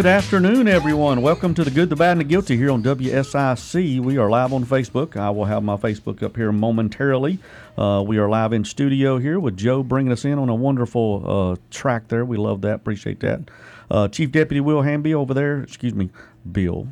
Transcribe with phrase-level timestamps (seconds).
[0.00, 1.20] Good afternoon, everyone.
[1.20, 4.00] Welcome to the Good, the Bad, and the Guilty here on WSIC.
[4.00, 5.14] We are live on Facebook.
[5.14, 7.38] I will have my Facebook up here momentarily.
[7.76, 11.22] Uh, we are live in studio here with Joe bringing us in on a wonderful
[11.26, 12.24] uh, track there.
[12.24, 12.76] We love that.
[12.76, 13.50] Appreciate that.
[13.90, 15.60] Uh, Chief Deputy Will Hamby over there.
[15.62, 16.08] Excuse me,
[16.50, 16.88] Bill.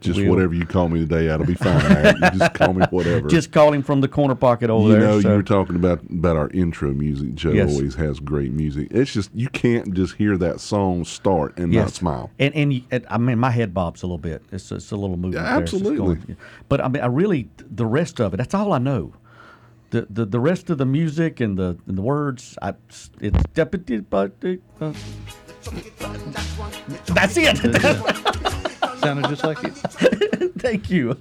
[0.00, 0.30] Just Will.
[0.30, 1.76] whatever you call me today, that'll be fine.
[1.76, 2.16] Matt.
[2.32, 3.28] You just call me whatever.
[3.28, 5.00] Just call him from the corner pocket over you there.
[5.00, 7.34] know, so- you were talking about about our intro music.
[7.34, 7.70] Joe Yes.
[7.70, 8.88] always has great music.
[8.90, 12.30] It's just you can't just hear that song start and not smile.
[12.38, 14.42] And and, you- and I mean, my head bobs a little bit.
[14.50, 15.34] It's it's a little movement.
[15.34, 15.62] Yeah, there.
[15.62, 15.96] It's absolutely.
[16.16, 16.36] going-
[16.70, 18.38] But I mean, I really the rest of it.
[18.38, 19.12] That's all I know.
[19.90, 22.56] The the, the rest of the music and the and the words.
[22.62, 22.74] I
[23.20, 23.42] it's
[24.08, 24.92] but uh,
[27.08, 28.66] that's it.
[29.00, 29.70] Sounded just like you.
[30.58, 31.18] Thank you.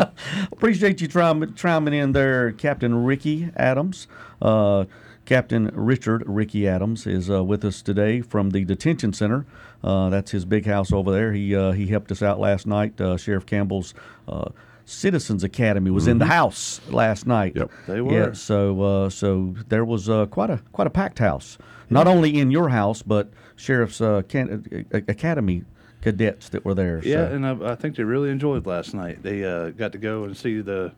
[0.52, 4.08] Appreciate you trying chiming in there, Captain Ricky Adams.
[4.40, 4.86] Uh,
[5.26, 9.44] Captain Richard Ricky Adams is uh, with us today from the detention center.
[9.84, 11.34] Uh, that's his big house over there.
[11.34, 12.98] He uh, he helped us out last night.
[12.98, 13.92] Uh, Sheriff Campbell's
[14.26, 14.48] uh,
[14.86, 17.52] Citizens Academy was in the house last night.
[17.56, 17.70] Yep.
[17.86, 18.12] They were.
[18.12, 21.58] Yeah, so uh, so there was uh, quite a quite a packed house.
[21.90, 25.64] Not only in your house, but Sheriff's uh, can- uh, Academy
[26.02, 27.00] cadets that were there.
[27.04, 27.34] Yeah, so.
[27.34, 29.22] and I, I think they really enjoyed last night.
[29.22, 30.92] They uh, got to go and see the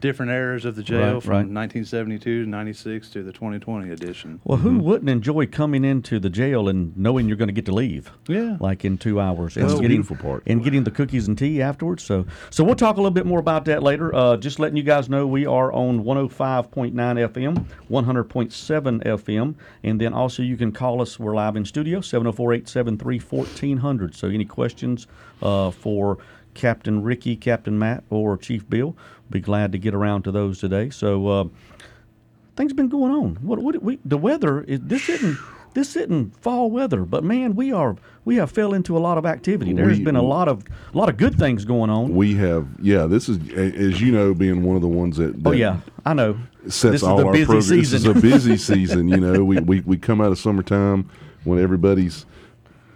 [0.00, 1.48] different eras of the jail Right, from right.
[1.48, 4.40] 1972 to 96 to the 2020 edition.
[4.44, 7.74] Well, who wouldn't enjoy coming into the jail and knowing you're going to get to
[7.74, 8.10] leave?
[8.28, 8.56] Yeah.
[8.60, 10.42] like in two hours, and That's the getting beautiful part.
[10.46, 12.02] and getting the cookies and tea afterwards.
[12.02, 14.14] So, so we'll talk a little bit more about that later.
[14.14, 20.12] Uh, just letting you guys know we are on 105.9 FM, 100.7 FM, and then
[20.12, 21.18] also you can call us.
[21.18, 24.14] We're live in studio 704-873-1400.
[24.14, 25.06] So, any questions
[25.42, 26.18] uh, for
[26.56, 28.96] Captain Ricky, Captain Matt, or Chief Bill?
[29.30, 30.90] Be glad to get around to those today.
[30.90, 31.28] So.
[31.28, 31.44] Uh,
[32.56, 33.34] things been going on.
[33.42, 35.36] What what we the weather is this isn't
[35.74, 39.26] this isn't fall weather, but man, we are we have fell into a lot of
[39.26, 39.74] activity.
[39.74, 40.64] There's We- been a lot of
[40.94, 42.14] a lot of good things going on.
[42.14, 43.04] We have, yeah.
[43.06, 46.38] This is, as you know, being one of the ones that, oh yeah, I know.
[46.66, 47.68] sets this all our busy programs.
[47.68, 49.08] This is a busy season.
[49.08, 51.10] You know, we, we we come out of summertime
[51.44, 52.24] when everybody's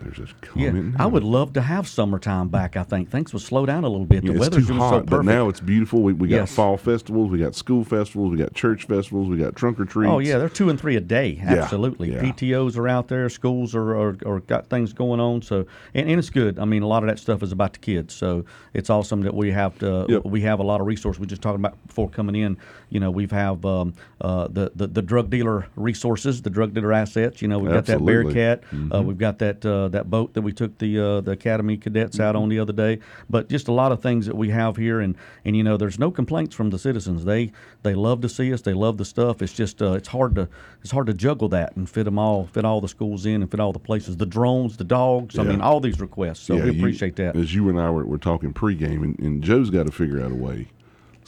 [0.00, 0.18] there's
[0.54, 0.96] yeah, comment.
[0.98, 2.76] I would love to have summertime back.
[2.76, 4.22] I think things would slow down a little bit.
[4.22, 6.02] The Yeah, it's weather's too hot, so but now it's beautiful.
[6.02, 6.54] We, we got Yes.
[6.54, 10.10] fall festivals, we got school festivals, we got church festivals, we got trunk or treats.
[10.10, 11.40] Oh yeah, they're two and three a day.
[11.42, 12.12] Absolutely.
[12.12, 12.22] yeah.
[12.22, 13.28] PTOs are out there.
[13.28, 15.42] Schools are, are, are got things going on.
[15.42, 16.58] So and, and it's good.
[16.58, 18.14] I mean, a lot of that stuff is about the kids.
[18.14, 18.44] So
[18.74, 20.06] it's awesome that we have to.
[20.08, 20.24] Yep.
[20.24, 21.20] We have a lot of resources.
[21.20, 22.56] We just talking about before coming in.
[22.88, 26.92] You know, we've have um, uh, the, the the drug dealer resources, the drug dealer
[26.92, 27.40] assets.
[27.42, 28.34] You know, we've got that Absolutely.
[28.34, 28.62] Bearcat.
[28.70, 28.92] Mm-hmm.
[28.92, 32.18] Uh, we've got that uh, that boat that we took the uh, the academy cadets
[32.18, 32.42] out Mm-hmm.
[32.42, 32.98] on the other day.
[33.28, 35.98] But just a lot of things that we have here, and and you know, there's
[35.98, 37.24] no complaints from the citizens.
[37.24, 37.52] They
[37.82, 38.62] they love to see us.
[38.62, 39.42] They love the stuff.
[39.42, 40.48] It's just uh, it's hard to
[40.82, 43.50] it's hard to juggle that and fit them all, fit all the schools in, and
[43.50, 44.16] fit all the places.
[44.16, 45.38] The drones, the dogs.
[45.38, 46.40] I mean, all these requests.
[46.40, 47.36] So Yeah, we you- appreciate that.
[47.36, 50.32] As you and I were, were talking pregame, and, and Joe's got to figure out
[50.32, 50.68] a way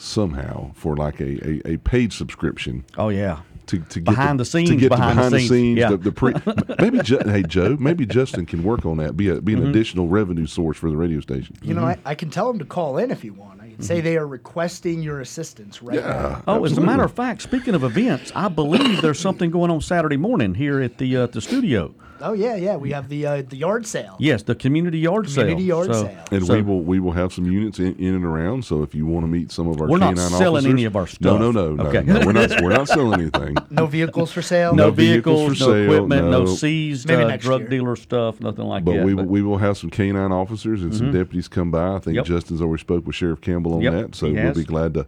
[0.03, 3.39] somehow for like a, a, a paid subscription Oh yeah.
[3.67, 5.79] to, to get Behind the to scenes, get behind to the behind the scenes, scenes,
[5.79, 5.89] yeah.
[5.89, 6.33] the, the pre.
[6.79, 9.15] maybe Ju- hey Joe, maybe Justin can work on that.
[9.15, 9.69] Be a be an Mm-hmm.
[9.69, 11.55] additional revenue source for the radio station.
[11.61, 13.61] You know, I, I can tell them to call in if you want.
[13.61, 16.43] I can say they are requesting your assistance right now.
[16.47, 19.79] Oh, as a matter of fact, speaking of events, I believe there's something going on
[19.81, 21.93] Saturday morning here at the uh, the studio.
[22.23, 22.75] Oh yeah, yeah.
[22.77, 24.15] We have the uh, the yard sale.
[24.19, 25.67] Yes, the community yard Community sale.
[25.67, 26.25] yard So- sale.
[26.31, 28.63] And so- we will we will have some units in, in and around.
[28.65, 30.95] So if you want to meet some of our We're not selling officers- any of
[30.95, 31.39] our stuff.
[31.39, 32.01] no, no, no, Okay.
[32.03, 32.25] no.
[32.25, 33.55] We're not we're not selling anything.
[33.69, 34.73] No vehicles for sale.
[34.75, 36.45] no, No vehicles vehicles, for no sale, equipment, no, no.
[36.45, 37.69] seized Maybe uh, next drug year.
[37.69, 38.91] dealer stuff, nothing like that.
[38.91, 39.05] But that.
[39.05, 41.87] we will we will have some canine officers and some deputies come by.
[41.95, 42.15] I think Mm-hmm.
[42.15, 42.25] Yep.
[42.25, 45.07] Justin's already spoke with Sheriff Campbell on Yep, that, so we'll be glad to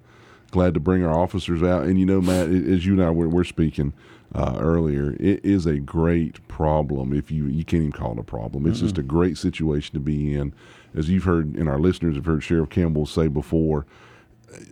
[0.55, 1.83] glad to bring our officers out.
[1.83, 3.91] And you know, Matt, as you and I were, were speaking
[4.33, 7.11] uh, earlier, it is a great problem.
[7.11, 9.99] If you you can't even call it a problem, it's just a great situation to
[9.99, 10.53] be in.
[10.95, 13.85] As you've heard, and our listeners have heard Sheriff Campbell say before,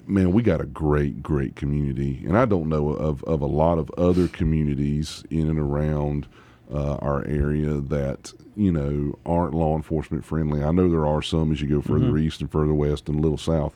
[0.08, 3.78] man, we got a great, great community, and I don't know of, of a lot
[3.78, 6.28] of other communities in and around
[6.74, 10.64] uh, our area that you know aren't law enforcement friendly.
[10.64, 13.22] I know there are some as you go further east and further west and a
[13.22, 13.76] little south,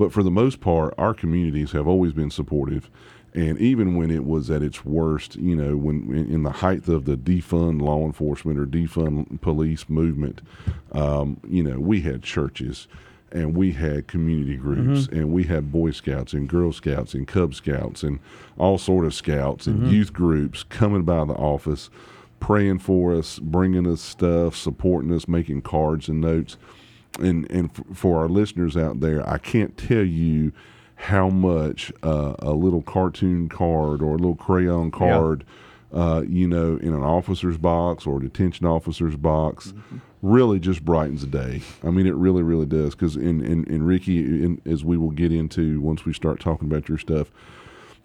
[0.00, 2.88] but for the most part, our communities have always been supportive.
[3.34, 7.04] And even when it was at its worst, you know, when in, the height of
[7.04, 10.40] the defund law enforcement or defund police movement,
[10.92, 12.88] um, you know, we had churches
[13.30, 17.54] and we had community groups and we had boy scouts and girl scouts and cub
[17.54, 18.20] scouts and
[18.56, 21.90] all sort of scouts and youth groups coming by the office
[22.40, 26.56] praying for us bringing us stuff supporting us making cards and notes
[27.18, 30.52] and and f- for our listeners out there i can't tell you
[30.94, 35.44] how much uh, a little cartoon card or a little crayon card
[35.94, 39.72] uh, you know in an officer's box or a detention officer's box
[40.22, 41.62] really just brightens the day.
[41.82, 42.94] I mean, it really, really does.
[42.94, 46.68] Because in, in, in Ricky, in, as we will get into once we start talking
[46.68, 47.30] about your stuff,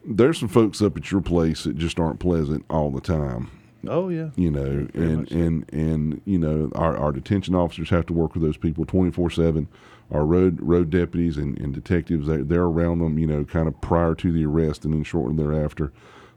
[0.06, 3.50] there's some folks up at your place that just aren't pleasant all the time
[3.90, 4.30] Oh yeah.
[4.36, 5.36] you know, Very and so.
[5.36, 9.12] and and you know, our, our detention officers have to work with those people twenty
[9.12, 9.68] four seven.
[10.12, 13.80] Our road road deputies and, and detectives they they're around them, you know, kind of
[13.82, 15.92] prior to the arrest and then shortly thereafter.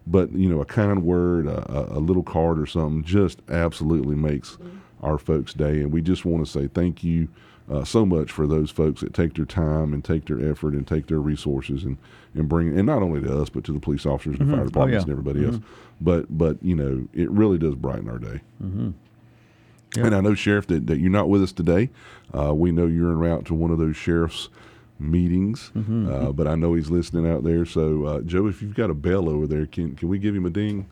[0.07, 4.17] But you know, a kind word, a, a- a little card or something, just absolutely
[4.17, 4.79] makes mm-hmm.
[5.03, 7.29] our folks' day, and we just want to say thank you.
[7.71, 10.87] Uh, so much for those folks that take their time and take their effort and
[10.87, 11.99] take their resources and,
[12.35, 14.65] and bring and not only to us but to the police officers and the fire
[14.65, 15.13] departments yeah.
[15.13, 15.57] and everybody else.
[16.01, 18.41] But but you know it really does brighten our day.
[19.97, 21.91] And I know sheriff that, that you're not with us today.
[22.37, 24.49] Uh, we know you're en route to one of those sheriff's
[24.99, 25.71] meetings,
[26.11, 27.65] uh, but I know he's listening out there.
[27.65, 30.47] So uh, Joe, if you've got a bell over there, can can we give him
[30.47, 30.89] a ding?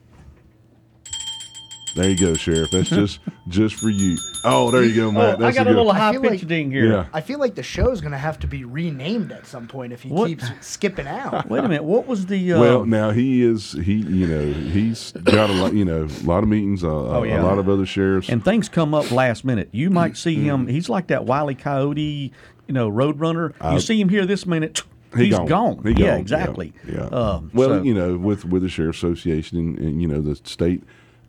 [1.96, 2.70] There you go, sheriff.
[2.70, 4.16] That's just just for you.
[4.44, 5.36] Oh, there you go, Oh, Matt.
[5.36, 6.90] I That's got a good- little I high feel pitched like- ding here.
[6.92, 7.06] Yeah.
[7.12, 10.10] I feel like the show's gonna have to be renamed at some point if he
[10.10, 10.28] What?
[10.28, 11.48] keeps skipping out.
[11.50, 11.84] Wait a minute.
[11.84, 12.52] What was the?
[12.52, 16.26] Uh, Well, now he is he you know he's got a lot you know a
[16.26, 17.42] lot of meetings, uh, Oh, a, yeah.
[17.42, 18.28] a lot of other sheriffs.
[18.28, 19.68] and things come up last minute.
[19.72, 20.14] You might Mm-hmm.
[20.16, 20.66] see him.
[20.66, 22.32] He's like that wily coyote,
[22.68, 23.52] you know, road runner.
[23.72, 24.82] You see him here this minute.
[25.16, 25.46] He He's gone.
[25.46, 25.82] gone.
[25.82, 26.20] He yeah, gone.
[26.20, 26.72] exactly.
[26.86, 27.04] Yeah.
[27.06, 30.36] Um, well, so- you know, with with the sheriff association and, and you know the
[30.36, 30.82] state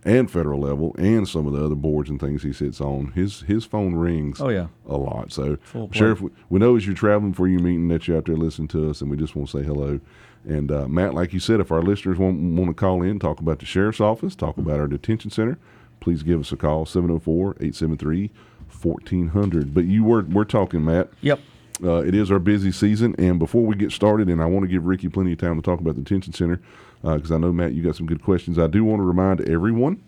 [0.08, 3.42] and federal level and some of the other boards and things he sits on, his
[3.42, 4.42] his phone rings.
[4.42, 4.68] Oh, yeah.
[4.88, 5.32] a lot.
[5.32, 5.58] So,
[5.92, 8.68] sheriff, we- we know as you're traveling for your meeting that you're out there listening
[8.70, 10.00] to us, and we just want to say hello.
[10.48, 13.40] And uh, Matt, like you said, if our listeners want want to call in, talk
[13.42, 15.58] about the sheriff's office, talk about our detention center,
[16.00, 19.74] please give us a call 704-873-1400.
[19.74, 21.10] But you were we're talking, Matt.
[21.22, 21.40] Yep.
[21.84, 24.68] Uh, it is our busy season, and before we get started, and I want to
[24.68, 26.60] give Ricky plenty of time to talk about the detention center,
[27.02, 28.58] because I know Matt, you got some good questions.
[28.60, 30.02] I do want to remind everyone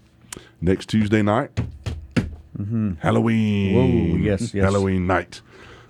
[0.62, 1.52] next Tuesday night,
[3.00, 3.76] Halloween.
[3.76, 4.14] Mm-hmm.
[4.14, 4.64] Whoa, yes, yes.
[4.64, 5.42] Halloween night.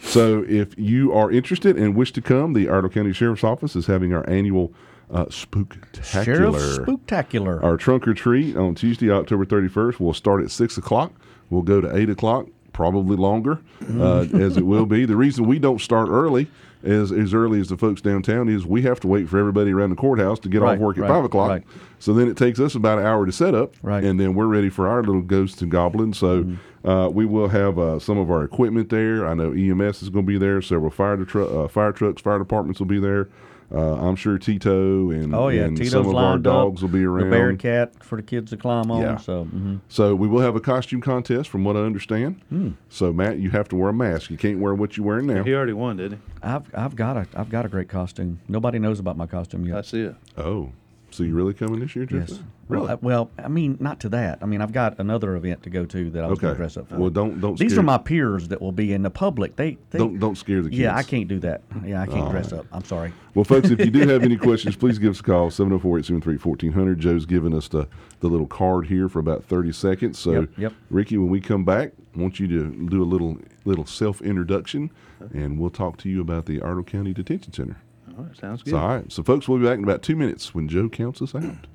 [0.02, 3.88] So, if you are interested and wish to come, the Iredell County Sheriff's Office is
[3.88, 4.74] having our annual
[5.12, 6.24] uh, spooktacular.
[6.24, 7.64] Sheriff Spooktacular.
[7.64, 11.12] Our trunk or treat on Tuesday, October 31st, We'll start at 6 o'clock.
[11.50, 13.60] We'll go to 8 o'clock, probably longer,
[13.98, 15.06] uh, as it will be.
[15.06, 16.48] The reason we don't start early,
[16.84, 19.90] as, as early as the folks downtown, is we have to wait for everybody around
[19.90, 21.50] the courthouse to get Right, off work at right, 5 o'clock.
[21.50, 21.64] right.
[22.00, 24.04] So then it takes us about an hour to set up, Right.
[24.04, 26.18] and then we're ready for our little ghosts and goblins.
[26.18, 26.90] So Mm-hmm.
[26.90, 29.28] uh, we will have uh, some of our equipment there.
[29.28, 30.62] I know EMS is going to be there.
[30.62, 33.28] Several fire tru- uh, fire trucks, fire departments will be there.
[33.72, 36.82] Uh, I'm sure Tito and, Oh yeah, and Tito's some of our lined dogs up.
[36.90, 37.30] will be around.
[37.30, 39.02] The Bearcat for the kids to climb on.
[39.02, 39.18] Yeah.
[39.18, 39.80] So mhm.
[39.90, 42.42] So we will have a costume contest, from what I understand.
[42.50, 42.70] Hmm.
[42.90, 44.32] So Matt, you have to wear a mask.
[44.32, 45.44] You can't wear what you're wearing now.
[45.44, 48.40] He already won, didn't I've I've got a I've got a great costume.
[48.48, 49.78] Nobody knows about my costume yet.
[49.78, 50.16] I see it.
[50.38, 50.72] Oh,
[51.12, 52.30] so you really coming this year, Jeff?
[52.30, 52.40] Yes.
[52.68, 52.86] Really?
[52.86, 54.40] Well, I, well, I mean, not to that.
[54.42, 56.78] I mean, I've got another event to go to that I was going to dress
[56.78, 56.98] up for.
[56.98, 57.58] Well, don't don't.
[57.58, 59.56] These are my peers that will be in the public.
[59.56, 60.80] They, they Don't don't scare the kids.
[60.80, 61.62] Yeah, I can't do that.
[61.84, 62.68] Yeah, I can't dress up.
[62.72, 63.12] I'm sorry.
[63.34, 66.98] Well, folks, if you do have any questions, please give us a call 704-873-1400.
[66.98, 67.88] Joe's giving us the,
[68.20, 70.20] the little card here for about 30 seconds.
[70.20, 70.74] So, Yep, yep.
[70.90, 74.92] Ricky, when we come back, I want you to do a little little self introduction,
[75.34, 77.78] and we'll talk to you about the Iredell County Detention Center.
[78.20, 78.74] All right, sounds good.
[78.74, 79.10] All right.
[79.10, 81.68] So, folks, we'll be back in about two minutes when Joe counts us out.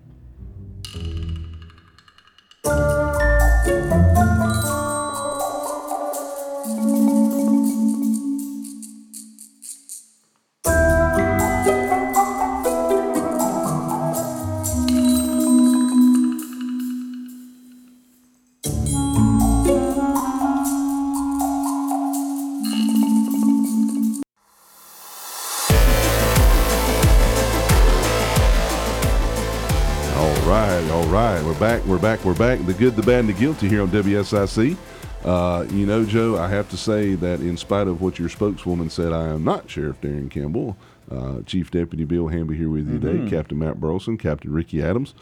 [32.04, 32.22] Back.
[32.22, 32.66] We're back.
[32.66, 34.76] The good, the bad, and the guilty here on WSIC.
[35.24, 38.90] Uh, you know, Joe, I have to say that in spite of what your spokeswoman
[38.90, 40.76] said, I am not Sheriff Darren Campbell.
[41.10, 45.14] Uh, Chief Deputy Bill Hamby here with you today, Captain Matt Burleyson, Captain Ricky Adams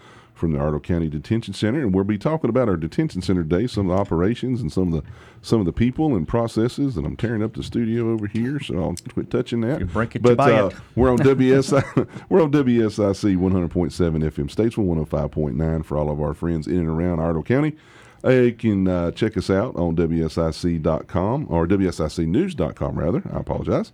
[0.42, 3.68] from the Iredell County Detention Center, and we'll be talking about our detention center today,
[3.68, 5.08] some of the operations and some of the
[5.40, 6.96] some of the people and processes.
[6.96, 9.78] And I'm tearing up the studio over here, so I'll quit touching that.
[9.78, 10.76] You break it, but uh, it.
[10.96, 12.08] we're on WSI.
[12.28, 17.20] we're on WSIC 100.7 FM Statesville, 105.9 for all of our friends in and around
[17.20, 17.76] Iredell County.
[18.24, 23.22] Uh, you can uh, check us out on WSIC.com or WSICnews.com, rather.
[23.32, 23.92] I apologize.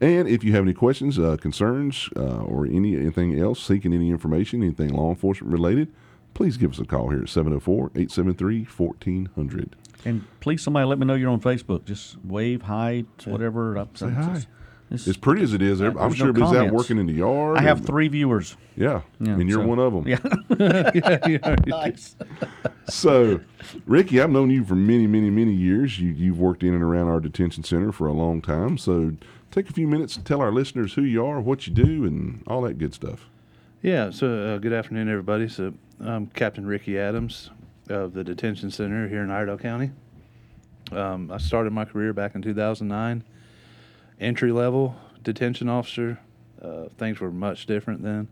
[0.00, 4.10] And if you have any questions, uh, concerns, uh, or any anything else, seeking any
[4.10, 5.88] information, anything law enforcement related,
[6.34, 9.76] please give us a call here at 704 873 1400.
[10.04, 11.84] And please, somebody let me know you're on Facebook.
[11.86, 13.86] Just wave, hi, whatever.
[13.94, 14.42] Say hi.
[14.88, 17.56] It's- As pretty as it is, I'm sure no everybody's out working in the yard.
[17.58, 18.56] I have and- three viewers.
[18.76, 20.06] Yeah, Yeah, and you're so- one of them.
[20.06, 20.18] Yeah.
[20.60, 21.66] yeah, you already did.
[21.66, 22.14] nice.
[22.88, 23.40] so,
[23.86, 25.98] Ricky, I've known you for many, many, many years.
[25.98, 28.78] You, you've worked in and around our detention center for a long time.
[28.78, 29.14] So,
[29.50, 32.42] take a few minutes to tell our listeners who you are, what you do, and
[32.46, 33.28] all that good stuff.
[33.82, 35.48] Yeah, so uh, good afternoon, everybody.
[35.48, 37.50] So I'm Captain Ricky Adams
[37.88, 39.90] of the detention center here in Iredell County.
[40.92, 43.24] Um, I started my career back in 2009,
[44.20, 46.18] entry level detention officer.
[46.62, 48.28] Uh, things were much different then.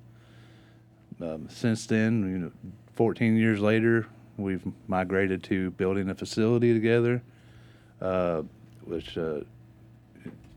[1.21, 2.53] Um, since then, you know,
[2.95, 4.07] 14 years later,
[4.37, 7.23] we've migrated to building a facility together,
[8.01, 8.43] uh,
[8.85, 9.41] which uh,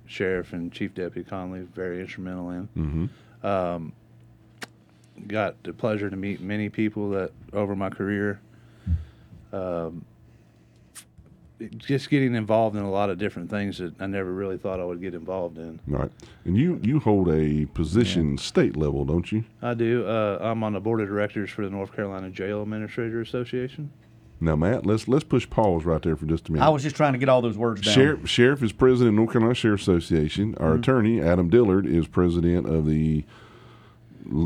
[0.08, 3.46] Sheriff and Chief Deputy Conley very instrumental in Mm-hmm.
[3.48, 3.94] um,
[5.28, 8.40] got the pleasure to meet many people that over my career.
[9.54, 10.06] Um,
[11.78, 14.84] just getting involved in a lot of different things that I never really thought I
[14.86, 15.80] would get involved in.
[15.92, 16.12] All right.
[16.46, 19.44] And you, you hold a position state level, don't you?
[19.64, 20.06] I do.
[20.06, 23.92] Uh, I'm on the board of directors for the North Carolina Jail Administrator Association.
[24.40, 26.64] Now, Matt, let's let's push pause right there for just a minute.
[26.66, 27.94] I was just trying to get all those words down.
[27.96, 30.56] Sheriff, Sheriff is president of North Carolina Sheriff Association.
[30.60, 30.80] Our Mm-hmm.
[30.80, 33.24] attorney, Adam Dillard, is president of the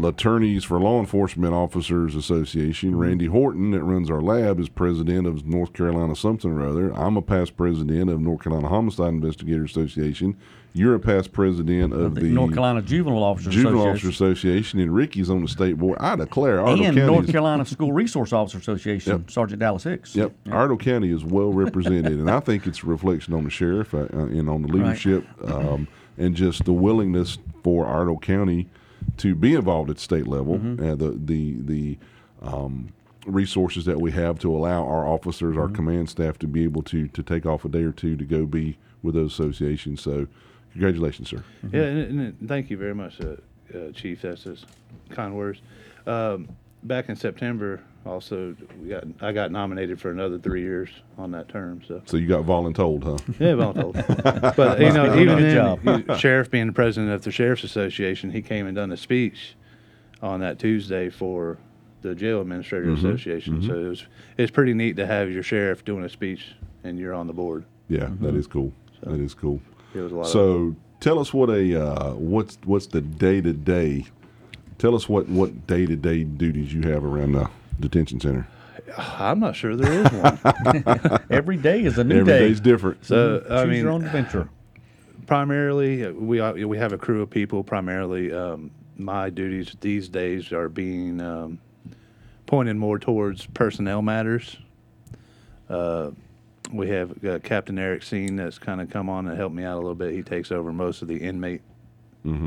[0.04, 2.92] Attorneys for Law Enforcement Officers Association.
[2.92, 3.00] Mm-hmm.
[3.00, 6.92] Randy Horton, that runs our lab, is president of North Carolina something or other.
[6.94, 10.38] I'm a past president of North Carolina Homicide Investigator Association.
[10.74, 13.92] You're a past president of, the, North Carolina Juvenile Officers Juvenile Association.
[13.92, 15.98] Officer Association, and Ricky's on the state board.
[16.00, 20.16] I declare, Iredell and County North is- Carolina School Resource Officer Association, Sergeant Dallas Hicks.
[20.16, 23.94] Yep, Iredell County is well represented, and I think it's a reflection on the sheriff
[23.94, 25.88] uh, uh, and on the leadership, um,
[26.18, 28.70] and just the willingness for Iredell County
[29.18, 31.98] to be involved at state level, and the the the
[32.42, 32.94] um,
[33.26, 37.08] resources that we have to allow our officers, our command staff, to be able to
[37.10, 40.02] to take off a day or two to go be with those associations.
[40.02, 40.28] So,
[40.74, 41.44] congratulations, sir.
[41.72, 43.36] Yeah, and, and thank you very much, uh,
[43.78, 44.22] uh, Chief.
[44.22, 44.66] That's just
[45.10, 45.62] kind words.
[46.08, 46.48] Um,
[46.84, 51.48] back in September, also, we got I got nominated for another three years on that
[51.50, 51.82] term.
[51.88, 52.02] So.
[52.06, 53.18] So you got voluntold, huh?
[53.40, 53.94] Yeah, well told.
[54.56, 55.42] but you know, even
[55.84, 58.98] then, you- sheriff being the president of the sheriff's association, he came and done a
[58.98, 59.56] speech
[60.24, 61.58] on that Tuesday for
[62.02, 63.06] the jail administrator Mm-hmm.
[63.08, 63.62] association.
[63.62, 64.06] So it was
[64.38, 67.66] it's pretty neat to have your sheriff doing a speech and you're on the board.
[67.88, 68.74] Yeah, that is cool.
[69.04, 69.62] That is cool.
[69.94, 70.22] It was a lot.
[70.24, 74.06] of, So tell us what a uh, what's what's the day to day.
[74.78, 78.48] Tell us what what day to day duties you have around the detention center.
[78.98, 81.20] I'm not sure there is one.
[81.30, 82.40] Every day is a new Every day.
[82.48, 83.06] day's different.
[83.06, 84.50] so I Choose mean, your own adventure.
[85.28, 87.64] primarily uh, we we have a crew of people.
[87.64, 91.60] Primarily, um, my duties these days are being um,
[92.46, 94.58] pointed more towards personnel matters.
[95.70, 96.12] Uh,
[96.72, 99.76] we have uh, Captain Eric Seen that's kind of come on and helped me out
[99.76, 100.14] a little bit.
[100.14, 101.62] He takes over most of the inmate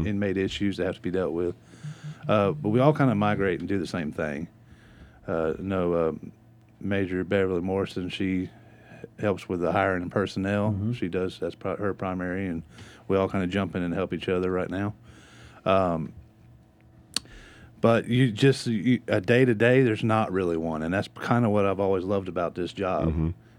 [0.07, 1.55] inmate issues that have to be dealt with.
[2.29, 4.47] Uh, but we all kind of migrate and do the same thing.
[5.27, 6.13] Uh, no, uh,
[6.81, 8.51] Major Beverly Morrison, she
[9.19, 10.75] helps with the hiring and personnel.
[10.97, 12.63] She does that's pri- her primary, and
[13.09, 14.95] we all kind of jump in and help each other right now.
[15.67, 16.13] Um,
[17.81, 21.45] but you just you, a day to day, there's not really one, and that's kind
[21.45, 23.09] of what I've always loved about this job.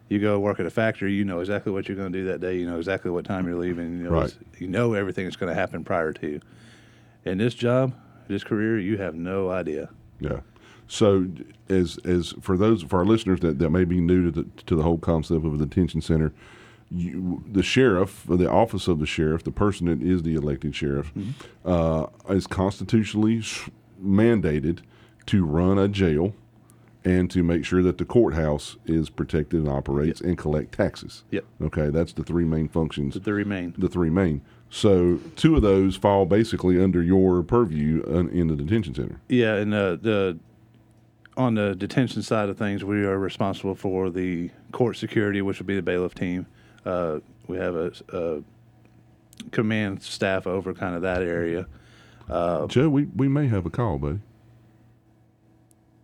[0.10, 2.40] You go work at a factory, you know exactly what you're going to do that
[2.40, 2.58] day.
[2.58, 3.98] You know exactly what time you're leaving.
[3.98, 4.38] You know, Right.
[4.60, 6.28] you know everything that's going to happen prior to.
[6.28, 6.42] you.
[7.26, 7.94] In this job,
[8.28, 9.90] this career, you have no idea.
[10.20, 10.42] Yeah.
[10.88, 11.26] So
[11.70, 14.76] as as for those for our listeners that, that may be new to the to
[14.76, 16.32] the whole concept of a detention center,
[16.92, 21.12] you, the sheriff, the office of the sheriff, the person that is the elected sheriff,
[21.66, 23.42] uh, is constitutionally
[24.04, 24.80] mandated
[25.26, 26.36] to run a jail
[27.06, 31.24] and to make sure that the courthouse is protected and operates and collect taxes.
[31.32, 31.46] Yep.
[31.62, 33.76] Okay, that's the three main functions The three main.
[33.78, 34.42] the three main.
[34.72, 39.22] So two of those fall basically under your purview uh, in the detention center.
[39.30, 40.40] Yeah, and uh, the
[41.38, 45.68] on the detention side of things, we are responsible for the court security, which would
[45.68, 46.48] be the bailiff team.
[46.86, 48.42] Uh, we have a, a
[49.52, 51.68] command staff over kind of that area.
[52.30, 54.20] Joe, we, we may have a call, buddy.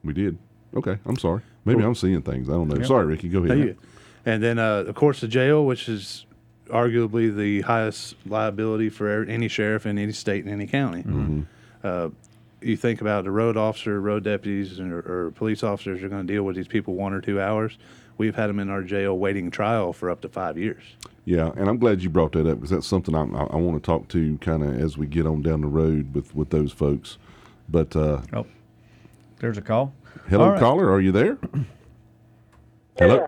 [0.04, 0.38] We did.
[0.76, 1.42] Okay, I'm sorry.
[1.66, 2.50] Maybe I'm seeing things.
[2.50, 2.82] I don't know.
[2.84, 3.30] Sorry, Ricky.
[3.30, 3.78] Go ahead.
[4.26, 6.26] And then, uh, of course, the jail, which is
[6.70, 11.04] arguably the highest liability for er- any sheriff in any state in any county.
[11.84, 12.10] Uh,
[12.62, 16.32] you think about the road officer, road deputies, or, or police officers are going to
[16.34, 17.78] deal with these people one or two hours.
[18.18, 20.84] We've had them in our jail waiting trial for up to five years.
[21.26, 23.82] Yeah, and I'm glad you brought that up because that's something I, I, I want
[23.82, 26.72] to talk to kind of as we get on down the road with, with those
[26.72, 27.18] folks.
[27.68, 28.46] But uh, Oh,
[29.42, 29.94] there's a call.
[30.30, 30.60] hello, All right.
[30.60, 31.38] caller, are you there?
[32.98, 33.28] Hello,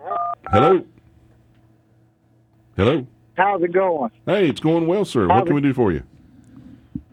[0.52, 0.86] hello,
[2.78, 3.08] hello.
[3.36, 4.12] How's it going?
[4.28, 5.28] Hey, it's going well, sir.
[5.28, 6.04] What can we do for you?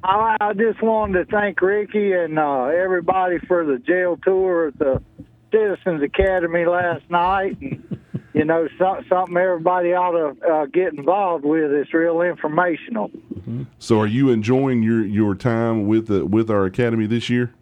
[0.05, 4.79] I, I just wanted to thank Ricky and uh, everybody for the jail tour at
[4.79, 5.03] the
[5.51, 7.99] Citizens Academy last night, and
[8.35, 11.73] you know, so, something everybody ought to uh, get involved with.
[11.73, 13.11] It's real informational.
[13.79, 17.55] So, are you enjoying your your time with the with our academy this year?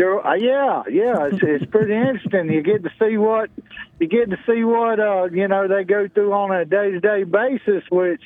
[0.00, 2.50] Sure, uh, yeah, yeah, it's it's pretty interesting.
[2.50, 3.50] You get to see what
[3.98, 7.00] you get to see what uh, you know they go through on a day to
[7.00, 8.22] day basis, which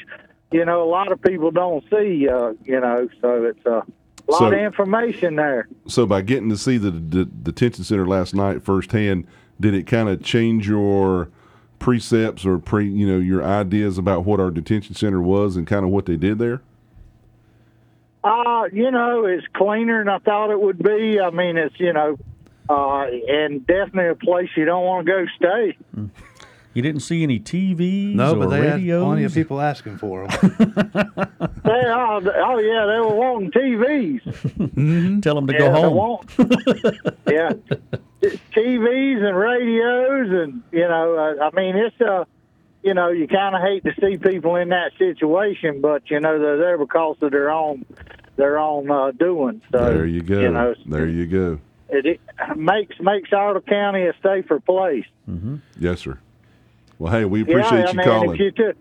[0.52, 2.28] you know a lot of people don't see.
[2.28, 3.82] Uh, you know, so it's a
[4.30, 5.66] lot So- of information there.
[5.88, 9.26] So, by getting to see the, the detention center last night firsthand,
[9.58, 11.28] did it kind of change your
[11.80, 15.84] precepts or pre you know your ideas about what our detention center was and kind
[15.84, 16.62] of what they did there?
[18.24, 21.20] Uh, you know, it's cleaner than I thought it would be.
[21.20, 22.16] I mean, it's you know,
[22.70, 25.76] uh, and definitely a place you don't want to go stay.
[26.72, 29.00] You didn't see any TVs No, or but they radios.
[29.02, 30.52] had plenty of people asking for them.
[31.64, 35.22] They, oh, oh yeah, they were wanting TVs.
[35.22, 35.94] Tell them to yeah, go they home.
[35.94, 36.30] want-
[37.26, 37.52] yeah,
[38.54, 42.24] TVs and radios, and you know, uh, I mean, it's uh,
[42.84, 46.38] you know, you kind of hate to see people in that situation, but you know,
[46.38, 47.84] they're there because of their own
[48.36, 49.62] their own uh, doing.
[49.72, 50.40] So there you go.
[50.40, 51.58] You know, there you go.
[51.88, 52.20] it, it
[52.56, 55.06] makes makes Iredell County a safer place.
[55.28, 55.56] Mm-hmm.
[55.78, 56.18] Yes, sir.
[56.98, 58.34] Well, hey, we appreciate yeah, I you mean, calling.
[58.34, 58.76] if you took.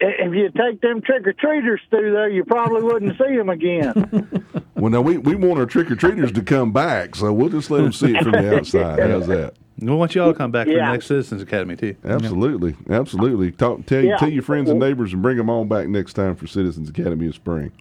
[0.00, 4.44] If you take them trick or treaters through there, you probably wouldn't see them again.
[4.76, 7.68] Well, now we, we want our trick or treaters to come back, so we'll just
[7.68, 9.00] let them see it from the outside.
[9.00, 9.54] How's that?
[9.80, 11.94] We want y'all to come back for the next Citizens Academy too.
[12.04, 13.52] Absolutely, absolutely.
[13.52, 14.16] Talk, tell, Yeah.
[14.16, 17.26] tell your friends and neighbors, and bring them all back next time for Citizens Academy
[17.26, 17.72] in spring.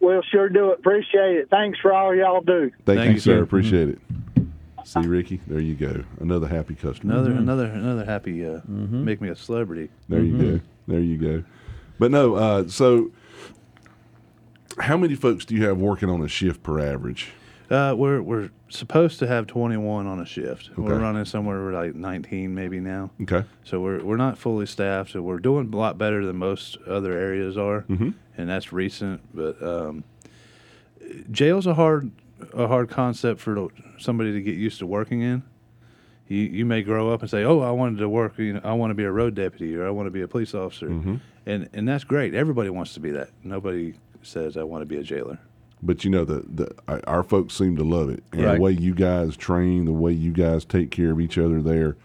[0.00, 0.78] we'll sure do it.
[0.78, 1.50] Appreciate it.
[1.50, 2.70] Thanks for all y'all do.
[2.86, 3.38] Thank, Thank you, you, sir.
[3.38, 3.42] sir.
[3.42, 3.98] Appreciate it.
[4.84, 6.04] See, Ricky, there you go.
[6.20, 7.12] Another happy customer.
[7.12, 9.90] Another another another happy uh, make me a celebrity.
[10.08, 10.60] There you go.
[10.86, 11.44] There you go.
[11.98, 13.10] But no, uh, so
[14.78, 17.32] how many folks do you have working on a shift per average?
[17.70, 20.70] Uh, we're we're supposed to have 21 on a shift.
[20.76, 23.10] We're running somewhere like 19 maybe now.
[23.22, 23.44] Okay.
[23.64, 25.10] So we're we're not fully staffed.
[25.12, 28.14] So we're doing a lot better than most other areas are, Mhm.
[28.38, 29.20] and that's recent.
[29.34, 30.04] But um,
[31.30, 32.10] jail's a hard
[32.54, 35.42] a hard concept for somebody to get used to working in.
[36.26, 38.38] You you may grow up and say, "Oh, I wanted to work.
[38.38, 40.28] You know, I want to be a road deputy or I want to be a
[40.28, 40.88] police officer,"
[41.46, 42.34] and and that's great.
[42.34, 43.28] Everybody wants to be that.
[43.44, 45.38] Nobody says I want to be a jailer.
[45.82, 48.54] But you know the, the our- our folks seem to love it, and Right.
[48.56, 51.96] the way you guys train, the way you guys take care of each other there,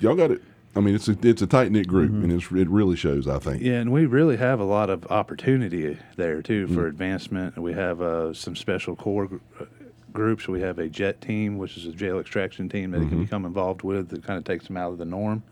[0.00, 0.42] y'all got it.
[0.76, 3.26] I mean, it's a it's a tight knit group, and it's it really shows.
[3.26, 3.62] I think.
[3.62, 7.58] Yeah, and we really have a lot of opportunity there too for advancement.
[7.58, 9.28] We have uh, some special core
[9.60, 9.64] uh,
[10.12, 10.48] groups.
[10.48, 13.44] We have a jet team, which is a jail extraction team that they can become
[13.44, 14.08] involved with.
[14.10, 15.42] That kind of takes them out of the norm.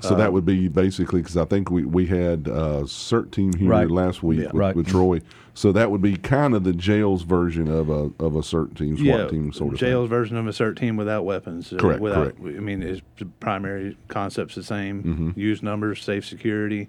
[0.00, 3.68] So that would be basically because I think we we had uh, CERT team here
[3.68, 3.90] Right.
[3.90, 4.44] last week Yeah.
[4.46, 4.76] with, Right.
[4.76, 5.20] with Troy.
[5.54, 8.96] So that would be kind of the jail's version of a of a CERT team,
[8.96, 11.72] SWAT team sort of jail's version of a CERT team without weapons.
[11.72, 12.56] or Correct, Without, correct.
[12.56, 13.02] I mean, its
[13.40, 15.02] primary concepts the same.
[15.02, 15.38] Mm-hmm.
[15.40, 16.88] Use numbers, safe security.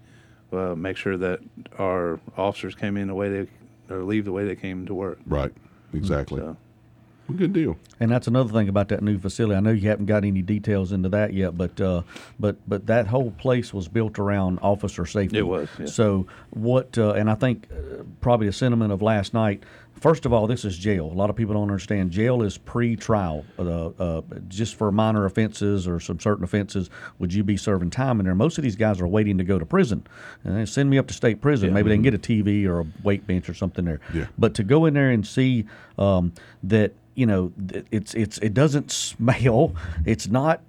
[0.52, 1.40] Uh, make sure that
[1.80, 3.48] our officers came in the way they
[3.94, 5.20] or leave the way they came to work.
[5.26, 5.52] Right.
[5.94, 6.40] Exactly.
[6.40, 6.56] So.
[7.28, 7.78] Well, good deal.
[8.00, 9.56] And that's another thing about that new facility.
[9.56, 12.02] I know you haven't got any details into that yet, but uh,
[12.38, 15.38] but but that whole place was built around officer safety.
[15.38, 15.86] It was, yeah.
[15.86, 16.98] So what?
[16.98, 19.64] Uh, and I think uh, probably a sentiment of last night.
[19.94, 21.06] First of all, this is jail.
[21.06, 22.12] A lot of people don't understand.
[22.12, 23.46] Jail is pre-trial.
[23.58, 28.20] Uh, uh, just for minor offenses or some certain offenses, would you be serving time
[28.20, 28.36] in there?
[28.36, 30.06] Most of these guys are waiting to go to prison.
[30.44, 31.74] And send me up to state prison.
[31.74, 34.02] Maybe they can get a TV or a weight bench or something there.
[34.14, 34.26] Yeah.
[34.38, 36.34] But to go in there and see um,
[36.64, 37.52] that you know
[37.92, 39.74] it's it's it doesn't smell.
[40.06, 40.62] It's not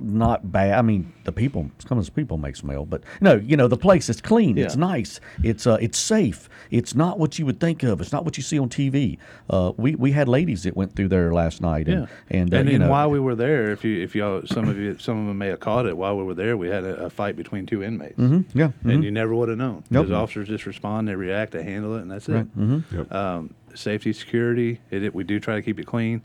[0.00, 0.72] not bad.
[0.76, 3.76] I mean, the people some of the people make smell, but no, you know the
[3.76, 4.58] place is clean.
[4.58, 5.20] It's nice.
[5.44, 6.48] It's uh, it's safe.
[6.72, 8.00] It's not what you would think of.
[8.00, 9.18] It's not what you see on TV.
[9.48, 12.56] Uh, we we had ladies that went through there last night, and Yeah, and, uh,
[12.56, 14.98] and, you and know, while we were there, if you if y'all some of you
[14.98, 17.10] some of them may have caught it while we were there, we had a, a
[17.10, 20.06] fight between two inmates, Mhm, yeah, and you never would have known Nope.
[20.06, 22.32] because officers just respond, they react, they handle it, and that's it.
[22.34, 22.82] Right, mhm.
[22.92, 23.12] Yep.
[23.14, 26.22] Um, safety, security, it, it- we do try to keep it clean.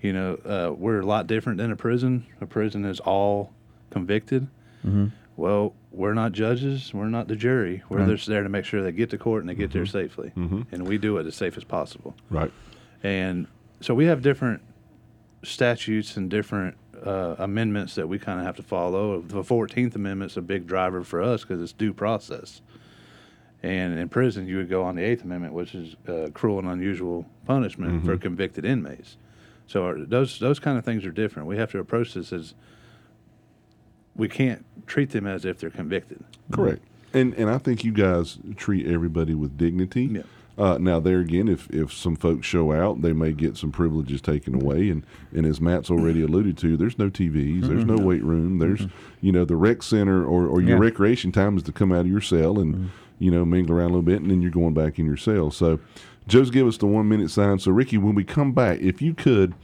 [0.00, 2.24] You know, uh, we're a lot different than a prison.
[2.40, 3.52] A prison is all
[3.90, 4.46] convicted.
[4.86, 5.08] Mm-hmm.
[5.36, 6.94] Well, we're not judges.
[6.94, 7.82] We're not the jury.
[7.88, 8.08] We're Right.
[8.08, 10.86] just there to make sure they get to court and they get there safely, and
[10.86, 12.14] we do it as safe as possible.
[12.30, 12.50] Right.
[13.02, 13.46] And
[13.80, 14.62] so we have different
[15.42, 19.20] statutes and different uh, amendments that we kind of have to follow.
[19.22, 22.60] The 14th Amendment's a big driver for us because it's due process.
[23.62, 26.68] And in prison, you would go on the Eighth Amendment, which is uh, cruel and
[26.68, 28.22] unusual punishment for mm-hmm.
[28.22, 29.16] convicted inmates.
[29.66, 31.46] So our, those those kind of things are different.
[31.46, 32.54] We have to approach this as
[34.16, 36.24] we can't treat them as if they're convicted.
[36.50, 36.82] Correct.
[37.12, 40.04] And and I think you guys treat everybody with dignity.
[40.04, 40.22] Yeah.
[40.58, 44.20] Uh, now there again, if if some folks show out, they may get some privileges
[44.20, 44.90] taken away.
[44.90, 47.96] And and as Matt's already alluded to, there's no TVs, there's mm-hmm.
[47.96, 49.26] no weight room, there's mm-hmm.
[49.26, 50.84] you know the rec center or, or your Yeah.
[50.84, 53.94] recreation time is to come out of your cell and you know mingle around a
[53.94, 55.52] little bit, and then you're going back in your cell.
[55.52, 55.78] So
[56.26, 57.60] Joe's give us the one minute sign.
[57.60, 59.54] So Ricky, when we come back, if you could.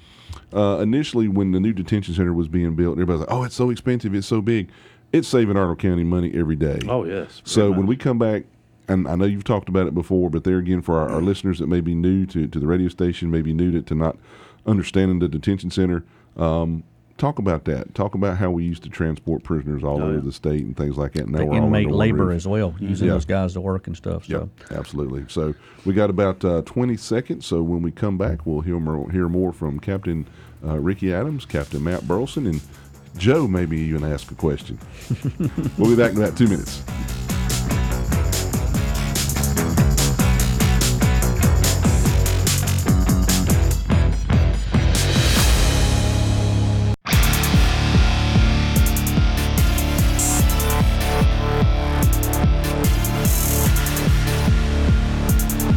[0.52, 3.70] Uh, initially, when the new detention center was being built, everybody's like, "Oh, it's so
[3.70, 4.68] expensive, it's so big."
[5.12, 6.78] It's saving Iredell County money every day.
[6.88, 7.42] Oh yes.
[7.44, 8.44] So very when we come back,
[8.88, 11.58] and I know you've talked about it before, but there again, for our, our listeners
[11.58, 14.16] that may be new to, to the radio station, maybe new to, to not
[14.66, 16.04] understanding the detention center,
[16.36, 16.82] um,
[17.18, 17.94] talk about that.
[17.94, 20.20] Talk about how we used to transport prisoners all Oh, over yeah.
[20.20, 21.28] the state and things like that.
[21.28, 23.14] Now The inmate labor as well, using Yeah.
[23.14, 24.26] those guys to work and stuff.
[24.26, 24.48] So.
[24.70, 25.24] Yeah, absolutely.
[25.28, 27.46] So we got about uh, 20 seconds.
[27.46, 30.26] So when we come back, we'll hear more, hear more from Captain
[30.64, 32.60] uh, Ricky Adams, Captain Matt Burleyson, and
[33.16, 33.46] Joe.
[33.46, 34.78] Maybe even ask a question.
[35.78, 36.82] we'll be back in about two minutes.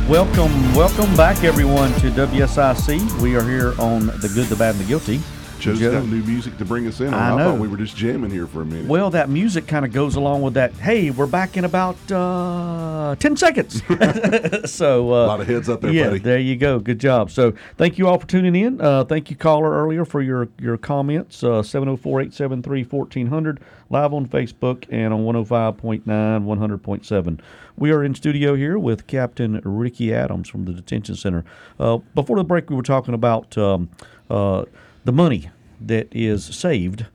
[0.09, 3.21] Welcome, welcome back, everyone, to WSIC.
[3.21, 5.21] We are here on the good, the bad, and the guilty.
[5.59, 7.13] Joe's Joe- got new music to bring us in.
[7.13, 7.51] I I, know.
[7.51, 8.87] thought we were just jamming here for a minute.
[8.87, 10.73] Well, that music kind of goes along with that.
[10.73, 13.81] Hey, we're back in about uh, ten seconds.
[14.71, 16.19] so uh, a lot of heads up there, yeah, buddy.
[16.19, 16.79] there you go.
[16.79, 17.29] Good job.
[17.31, 18.79] So thank you all for tuning in.
[18.81, 21.43] Uh, thank you, caller, earlier for your your comments.
[21.43, 27.39] Uh, 704-873-1400, live on Facebook and on 105.9, 100.7.
[27.77, 31.45] We are in studio here with Captain Ricky Adams from the detention center.
[31.79, 33.89] Uh, before the break, we were talking about um,
[34.29, 34.65] uh,
[35.05, 35.49] the money
[35.81, 37.05] that is saved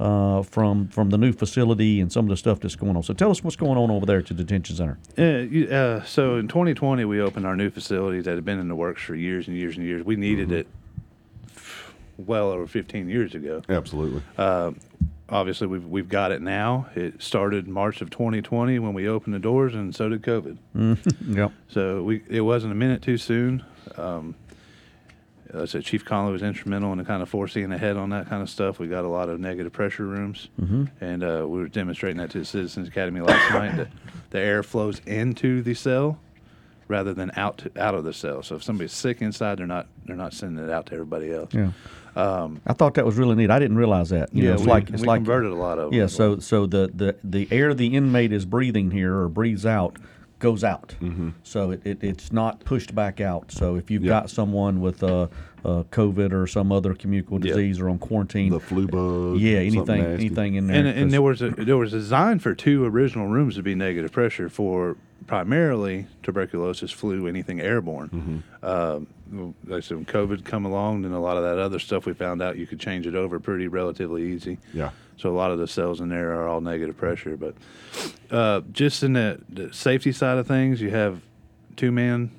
[0.00, 3.02] uh, from from the new facility and some of the stuff that's going on.
[3.02, 4.98] So tell us what's going on over there at the detention center.
[5.16, 8.68] Yeah, you, uh, so in 2020 we opened our new facility that had been in
[8.68, 10.04] the works for years and years and years.
[10.04, 10.56] We needed Mm-hmm.
[10.58, 10.66] it
[11.54, 13.62] f- well over 15 years ago.
[13.68, 14.22] Absolutely.
[14.38, 14.72] Uh,
[15.28, 16.86] obviously, we've we've got it now.
[16.96, 20.58] It started March of 2020 when we opened the doors, and so did COVID.
[21.36, 21.52] Yep.
[21.68, 23.64] So we it wasn't a minute too soon.
[23.96, 24.34] Um,
[25.54, 28.48] uh, so Chief Conley was instrumental in kind of foreseeing ahead on that kind of
[28.48, 28.78] stuff.
[28.78, 30.48] We got a lot of negative pressure rooms,
[31.00, 33.88] and uh, we were demonstrating that to the Citizens Academy last night that
[34.30, 36.18] the air flows into the cell
[36.88, 38.42] rather than out to, out of the cell.
[38.42, 41.52] So if somebody's sick inside, they're not they're not sending it out to everybody else.
[41.54, 41.70] Yeah.
[42.66, 43.50] I thought that was really neat.
[43.50, 44.34] I didn't realize that.
[44.34, 45.98] You know, it's Um, we, like it's we like converted a lot of them.
[45.98, 46.06] yeah.
[46.06, 49.96] So so the, the the air the inmate is breathing here or breathes out
[50.42, 50.94] goes out.
[51.00, 51.30] Mm-hmm.
[51.44, 53.50] So it, it it's not pushed back out.
[53.52, 54.20] So if you've Yeah.
[54.20, 55.28] got someone with uh,
[55.64, 57.54] uh, COVID or some other communicable Yeah.
[57.54, 59.38] disease or on quarantine, The flu bug.
[59.40, 60.76] yeah, anything anything in there.
[60.76, 63.62] and, and 'cause- there was a there was a design for two original rooms to
[63.62, 64.96] be negative pressure for
[65.28, 68.42] primarily tuberculosis, flu, anything airborne.
[68.62, 69.06] Um,
[69.66, 72.12] like I said, when COVID come along, and a lot of that other stuff, we
[72.12, 74.58] found out you could change it over pretty relatively easy.
[74.74, 74.90] Yeah.
[75.22, 77.54] So a lot of the cells in there are all negative pressure, but
[78.28, 81.20] uh, just in the, the safety side of things, you have
[81.76, 82.32] two man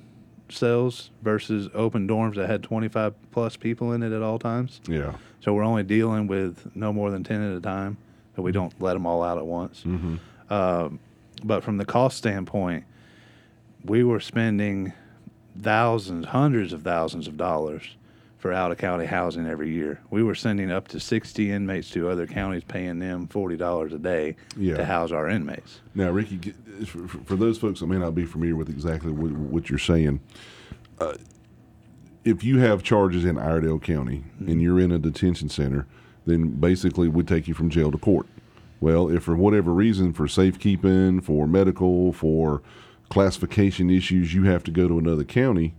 [0.49, 4.81] cells versus open dorms that had 25 plus people in it at all times.
[4.85, 5.13] Yeah.
[5.39, 7.95] So we're only dealing with no more than 10 at a time,
[8.35, 9.85] so we don't let them all out at once.
[10.49, 10.99] Um,
[11.41, 12.83] but from the cost standpoint,
[13.85, 14.91] we were spending
[15.57, 17.95] thousands, hundreds of thousands of dollars
[18.43, 20.01] for out of county housing every year.
[20.09, 24.35] We were sending up to 60 inmates to other counties, paying them $40 a day
[24.57, 24.75] Yeah.
[24.75, 25.79] to house our inmates.
[25.95, 26.53] Now, Ricky,
[26.85, 30.19] for, those folks that may not be familiar with exactly what, you're saying,
[30.99, 31.13] uh,
[32.25, 35.87] if you have charges in Iredell County and you're in a detention center,
[36.25, 38.27] then basically we take you from jail to court.
[38.81, 42.61] Well, if for whatever reason, for safekeeping, for medical, for
[43.07, 45.75] classification issues, you have to go to another county,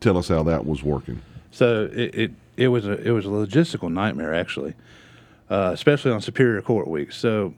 [0.00, 1.20] tell us how that was working.
[1.50, 4.74] So it, it, it was a it was a logistical nightmare actually,
[5.48, 7.16] uh, especially on Superior Court weeks.
[7.16, 7.54] So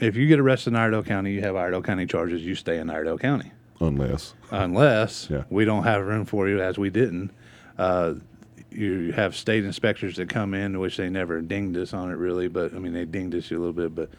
[0.00, 2.42] if you get arrested in Iredell County, you have Iredell County charges.
[2.42, 5.44] You stay in Iredell County Unless, unless Yeah.
[5.50, 7.30] we don't have room for you, as we didn't.
[7.78, 8.14] Uh,
[8.70, 12.48] you have state inspectors that come in, which they never dinged us on it really,
[12.48, 14.10] but I mean they dinged us a little bit, but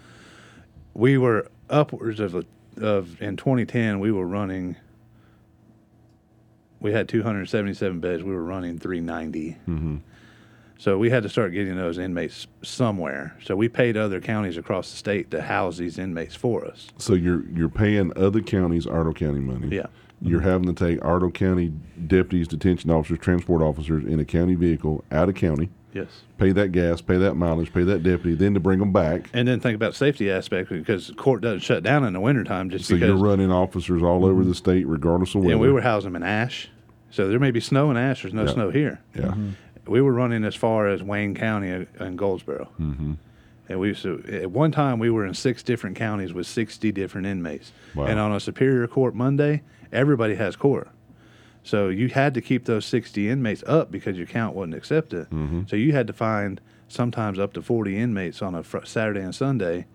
[0.94, 2.46] we were upwards of
[2.78, 4.76] of in 2010 we were running.
[6.80, 8.24] We had 277 beds.
[8.24, 9.58] We were running 390.
[9.68, 9.98] Mm-hmm.
[10.78, 13.36] So we had to start getting those inmates somewhere.
[13.44, 16.88] So we paid other counties across the state to house these inmates for us.
[16.98, 19.76] so you're you're paying other counties Iredell County money.
[19.76, 19.88] Yeah.
[20.22, 21.74] You're having to take Iredell County
[22.08, 25.70] deputies, detention officers, transport officers in a county vehicle out of county.
[25.94, 26.08] Yes.
[26.38, 29.30] pay that gas, pay that mileage, pay that deputy, then to bring them back.
[29.34, 32.86] And then think about safety aspect because court doesn't shut down in the wintertime just
[32.86, 33.08] So because.
[33.08, 35.54] you're running officers all over the state, regardless of weather.
[35.54, 36.70] and we were housing them in Ashe.
[37.12, 38.22] So there may be snow in Ashe.
[38.22, 38.54] There's no Yeah.
[38.54, 39.00] snow here.
[39.16, 39.34] yeah,
[39.88, 42.70] We were running as far as Wayne County and and Goldsboro.
[42.80, 43.14] Mm-hmm.
[43.70, 47.26] And we to, at one time, we were in six different counties with 60 different
[47.28, 47.72] inmates.
[47.96, 48.06] Wow.
[48.06, 50.88] And on a Superior Court Monday, everybody has court.
[51.64, 55.30] So you had to keep those 60 inmates up because your count wasn't accepted.
[55.30, 55.62] Mm-hmm.
[55.68, 59.36] So you had to find sometimes up to 40 inmates on a fr- Saturday and
[59.36, 59.86] Sunday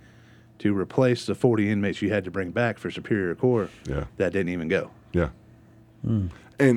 [0.60, 4.04] to replace the 40 inmates you had to bring back for Superior Court Yeah.
[4.18, 4.90] that didn't even go.
[5.12, 5.30] yeah.
[6.06, 6.30] And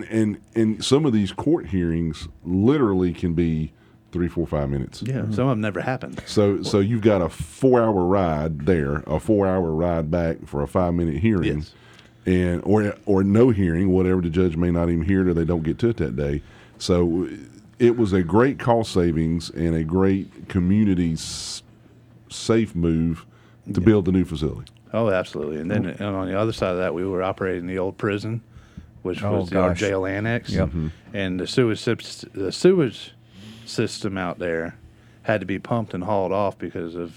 [0.05, 3.73] and and some of these court hearings literally can be
[4.11, 5.03] three, four, five minutes.
[5.05, 6.23] Yeah, some of them never happened.
[6.25, 10.63] So so you've got a four hour ride there, a four hour ride back for
[10.63, 11.73] a five minute hearing, Yes.
[12.27, 15.45] And or or no hearing, whatever the judge may not even hear it or they
[15.45, 16.43] don't get to it that day.
[16.77, 17.27] So
[17.79, 21.63] it was a great cost savings and a great community s-
[22.29, 23.25] safe move
[23.73, 24.71] to build the new facility.
[24.93, 25.59] Oh, absolutely.
[25.59, 25.89] And then oh.
[26.07, 28.41] and on the other side of that, we were operating the old prison,
[29.01, 30.49] which Oh, was the, our jail annex.
[30.51, 30.67] Yep.
[30.69, 30.87] Mm-hmm.
[31.13, 33.13] And the sewage sys- the sewage
[33.65, 34.77] system out there
[35.23, 37.15] had to be pumped and hauled off because of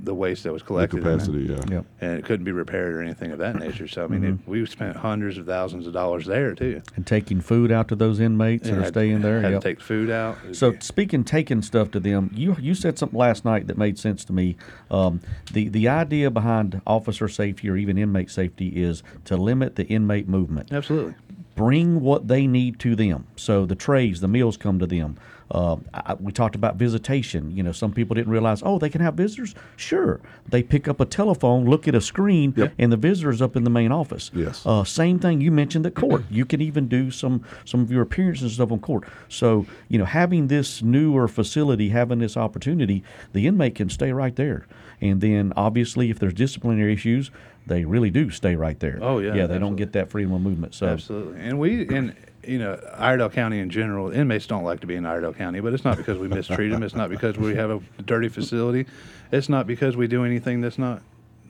[0.00, 0.96] the waste that was The collected.
[0.98, 1.12] in there.
[1.14, 1.76] capacity, yeah.
[1.76, 1.86] Yep.
[2.00, 3.88] And it couldn't be repaired or anything of that nature.
[3.88, 6.82] So I mean, it, we spent hundreds of thousands of dollars there too.
[6.96, 9.40] And taking food out to those inmates that are had- staying there.
[9.40, 9.62] Had Yep.
[9.62, 10.36] to take food out.
[10.52, 14.24] So speaking, taking stuff to them, you you said something last night that made sense
[14.26, 14.56] to me.
[14.90, 15.20] Um,
[15.52, 20.28] the the idea behind officer safety or even inmate safety is to limit the inmate
[20.28, 20.72] movement.
[20.72, 21.14] absolutely.
[21.56, 23.26] Bring what they need to them.
[23.36, 25.16] So the trays, the meals come to them.
[25.50, 27.50] Uh, I, we talked about visitation.
[27.56, 29.54] You know, some people didn't realize, oh, they can have visitors.
[29.76, 32.72] Sure, they pick up a telephone, look at a screen, Yep.
[32.78, 34.30] and the visitor's up in the main office.
[34.34, 34.62] Yes.
[34.66, 36.24] Uh, same thing you mentioned at court.
[36.34, 39.04] You can even do some some of your appearances and stuff on court.
[39.28, 44.34] So you know, having this newer facility, having this opportunity, the inmate can stay right
[44.34, 44.66] there.
[45.00, 47.30] And then obviously, if there's disciplinary issues,
[47.66, 48.98] they really do stay right there.
[49.00, 49.46] Oh, yeah, yeah.
[49.46, 50.74] They don't get that freedom of movement.
[50.74, 51.40] So Absolutely.
[51.40, 52.14] And we, and
[52.46, 55.72] you know, Iredell County in general, inmates don't like to be in Iredell County, but
[55.74, 56.82] it's not because we mistreat them.
[56.82, 58.86] It's not because we have a dirty facility.
[59.32, 61.02] It's not because we do anything that's not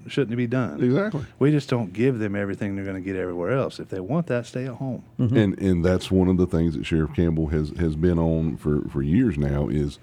[0.06, 0.82] shouldn't be done.
[0.82, 1.24] Exactly.
[1.38, 3.78] We just don't give them everything they're going to get everywhere else.
[3.78, 5.02] If they want that, stay at home.
[5.18, 5.36] Mm-hmm.
[5.36, 8.82] And and that's one of the things that Sheriff Campbell has has been on for
[8.88, 9.98] for years now is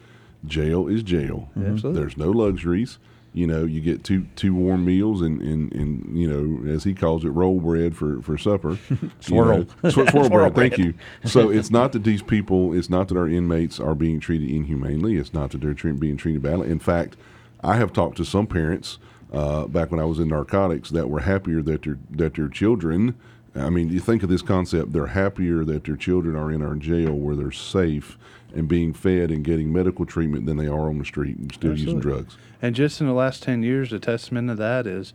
[0.46, 1.50] jail is jail.
[1.58, 1.74] Mm-hmm.
[1.74, 2.02] Absolutely.
[2.02, 2.98] There's no luxuries.
[3.34, 6.94] You know, you get two two warm meals and, and, and you know, as he
[6.94, 8.78] calls it, roll bread for, for supper.
[9.22, 9.60] Swirl.
[9.60, 10.56] know, sw- swirl, Swirl bread.
[10.56, 10.94] Thank you.
[11.26, 15.16] So it's not that these people, it's not that our inmates are being treated inhumanely.
[15.16, 16.70] It's not that they're tre- being treated badly.
[16.70, 17.16] In fact,
[17.64, 18.98] I have talked to some parents
[19.32, 23.16] uh, back when I was in narcotics that were happier that their that their children.
[23.56, 24.94] I mean, you think of this concept.
[24.94, 28.18] They're happier that their children are in our jail where they're safe
[28.54, 31.78] and being fed and getting medical treatment than they are on the street and still
[31.78, 32.38] using drugs.
[32.62, 35.14] And just in the last 10 years, the testament of that is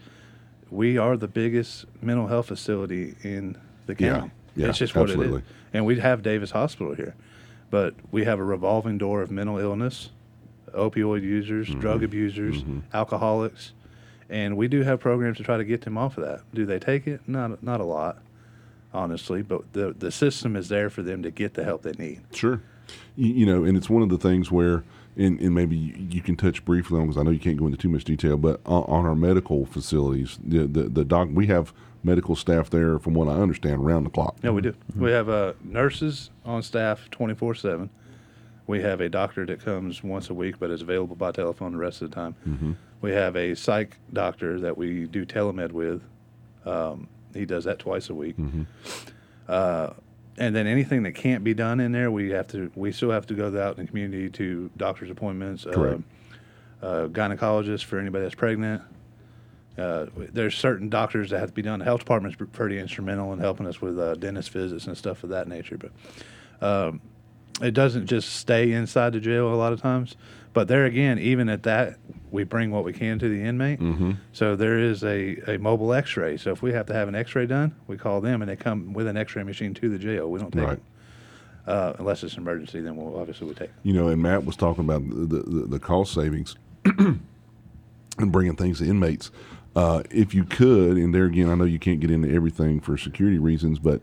[0.71, 4.31] we are the biggest mental health facility in the Yeah, county.
[4.57, 5.39] yeah, it's just what absolutely.
[5.39, 5.47] it is.
[5.75, 7.15] And we have Davis Hospital here,
[7.71, 10.11] but we have a revolving door of mental illness,
[10.75, 11.81] opioid users, Mm-hmm.
[11.81, 13.73] drug abusers, alcoholics,
[14.29, 16.41] and we do have programs to try to get them off of that.
[16.53, 17.21] Do they take it?
[17.29, 18.19] Not not a lot,
[18.93, 22.23] honestly, but the the system is there for them to get the help they need.
[22.35, 22.61] Sure.
[23.17, 24.85] You, you know, and it's one of the things where,
[25.17, 27.67] and, and maybe you, you can touch briefly on because I know you can't go
[27.67, 31.47] into too much detail, but on, on our medical facilities, the, the the doc, we
[31.47, 31.73] have
[32.05, 34.37] medical staff there, from what I understand, round the clock.
[34.43, 34.75] Yeah, we do.
[34.95, 37.91] We have uh, nurses on staff 24 7.
[38.69, 41.79] We have a doctor that comes once a week but is available by telephone the
[41.79, 42.77] rest of the time.
[43.01, 46.03] We have a psych doctor that we do telemed with.
[46.65, 48.35] Um, he does that twice a week.
[49.49, 49.91] Uh,
[50.39, 52.71] and then anything that can't be done in there, we have to.
[52.75, 56.03] We still have to go out in the community to doctor's appointments, Correct.
[56.83, 58.83] uh, uh, gynecologist for anybody that's pregnant.
[59.79, 61.81] Uh, there's certain doctors that have to be done.
[61.81, 65.31] The health department's pretty instrumental in helping us with uh, dentist visits and stuff of
[65.31, 65.79] that nature.
[65.79, 65.93] But
[66.67, 67.01] um,
[67.61, 70.17] it doesn't just stay inside the jail a lot of times.
[70.53, 71.99] But there again, even at that,
[72.31, 73.81] we bring what we can to the inmate.
[73.81, 74.13] Mm-hmm.
[74.33, 76.37] So there is a, a mobile X-ray.
[76.37, 78.93] So if we have to have an X-ray done, we call them and they come
[78.93, 80.31] with an X-ray machine to the jail.
[80.31, 80.73] We don't take Right.
[80.79, 80.83] it
[81.71, 82.81] uh, unless it's an emergency.
[82.81, 83.75] Then we'll obviously we take it.
[83.83, 87.21] You know, and Matt was talking about the the, the cost savings and
[88.19, 89.31] bringing things to inmates.
[89.75, 92.97] Uh, if you could, and there again, I know you can't get into everything for
[92.97, 94.01] security reasons, but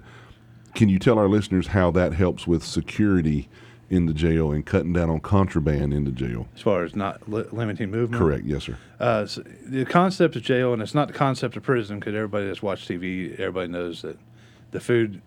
[0.75, 3.49] can you tell our listeners how that helps with security
[3.89, 6.47] in the jail and cutting down on contraband into jail?
[6.55, 8.21] As far as not li- limiting movement.
[8.21, 8.45] Correct.
[8.45, 8.77] Yes, sir.
[8.99, 12.47] Uh, so the concept of jail, and it's not the concept of prison, because everybody
[12.47, 14.17] that's watched TV, everybody knows that
[14.71, 15.21] the food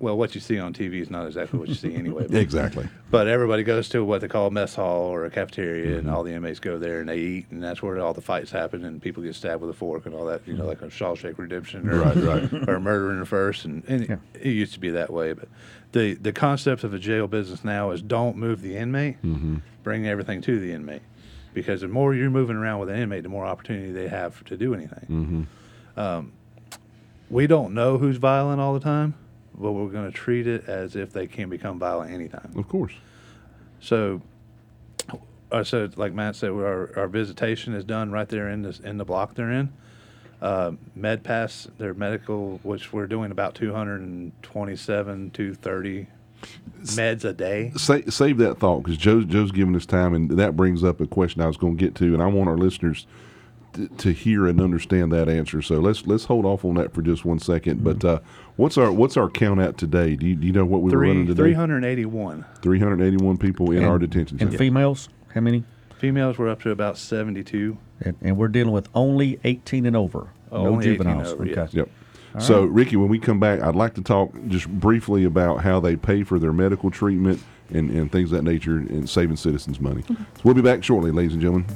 [0.00, 2.26] well, what you see on TV is not exactly what you see anyway.
[2.28, 2.88] But, Exactly.
[3.10, 5.98] but everybody goes to what they call a mess hall or a cafeteria, Mm-hmm.
[5.98, 8.50] and all the inmates go there and they eat, and that's where all the fights
[8.52, 10.42] happen, and people get stabbed with a fork and all that.
[10.46, 12.52] You know, like a Shawshank Redemption, or, Right, right.
[12.68, 15.32] or Murder in the First, and, and it, it used to be that way.
[15.32, 15.48] But
[15.92, 19.56] the the concept of a jail business now is don't move the inmate, Mm-hmm.
[19.82, 21.02] bring everything to the inmate,
[21.54, 24.56] because the more you're moving around with an inmate, the more opportunity they have to
[24.56, 25.48] do anything.
[25.96, 26.32] Um,
[27.30, 29.14] we don't know who's violent all the time,
[29.58, 32.52] but we're going to treat it as if they can become violent anytime.
[32.56, 32.92] Of course.
[33.80, 34.22] So,
[35.50, 38.98] I said, like Matt said, our, our visitation is done right there in the in
[38.98, 39.72] the block they're in.
[40.40, 46.06] Uh, MedPass, their medical, which we're doing about 227, 230
[46.82, 47.72] meds a day.
[47.76, 51.06] Sa- save that thought because Joe's Joe's giving us time, and that brings up a
[51.06, 53.06] question I was going to get to, and I want our listeners
[53.78, 55.62] to, to hear and understand that answer.
[55.62, 57.84] So let's let's hold off on that for just one second.
[57.84, 58.20] But uh,
[58.56, 60.16] what's our what's our count at today?
[60.16, 61.54] Do you, do you know what we were running Three, today?
[61.54, 62.44] 381.
[62.60, 64.50] Three hundred eighty-one people in And- our detention center.
[64.50, 65.64] And females, how many?
[65.96, 67.76] Females were up to about 72.
[68.02, 70.28] And, and we're dealing with only 18 and over.
[70.52, 71.32] Oh, no only juveniles.
[71.32, 71.54] over, okay.
[71.56, 71.74] yes.
[71.74, 71.88] Yep.
[72.38, 75.96] So, Ricky, when we come back, I'd like to talk just briefly about how they
[75.96, 80.04] pay for their medical treatment and, and things of that nature and saving citizens money.
[80.06, 80.14] So
[80.44, 81.66] we'll be back shortly, ladies and gentlemen.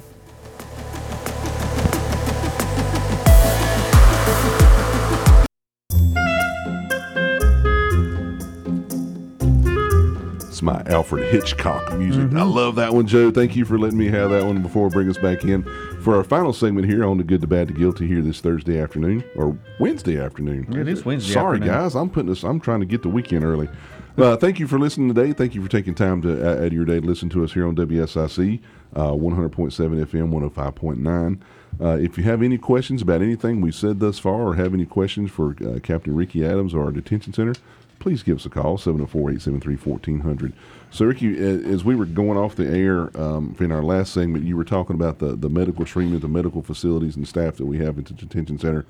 [10.62, 12.32] It's my Alfred Hitchcock music.
[12.34, 13.32] I love that one, Joe.
[13.32, 15.64] Thank you for letting me have that one before bring us back in
[16.02, 18.80] for our final segment here on the Good, the Bad, the Guilty here this Thursday
[18.80, 20.72] afternoon or Wednesday afternoon.
[20.78, 21.74] It is Wednesday Sorry, afternoon.
[21.74, 21.96] guys.
[21.96, 22.44] I'm putting this.
[22.44, 23.68] I'm trying to get the weekend early.
[24.16, 25.32] Uh, thank you for listening today.
[25.32, 27.54] Thank you for taking time to uh, out of your day to listen to us
[27.54, 28.60] here on WSIC
[28.94, 31.40] uh, 100.7 FM, 105.9.
[31.80, 34.86] Uh, if you have any questions about anything we said thus far, or have any
[34.86, 37.54] questions for uh, Captain Ricky Adams or our detention center,
[38.02, 40.52] please give us a call 704-873-1400.
[40.90, 44.56] So, Ricky, as we were going off the air um, in our last segment, you
[44.56, 47.98] were talking about the the medical treatment, the medical facilities, and staff that we have
[47.98, 48.84] at the detention center.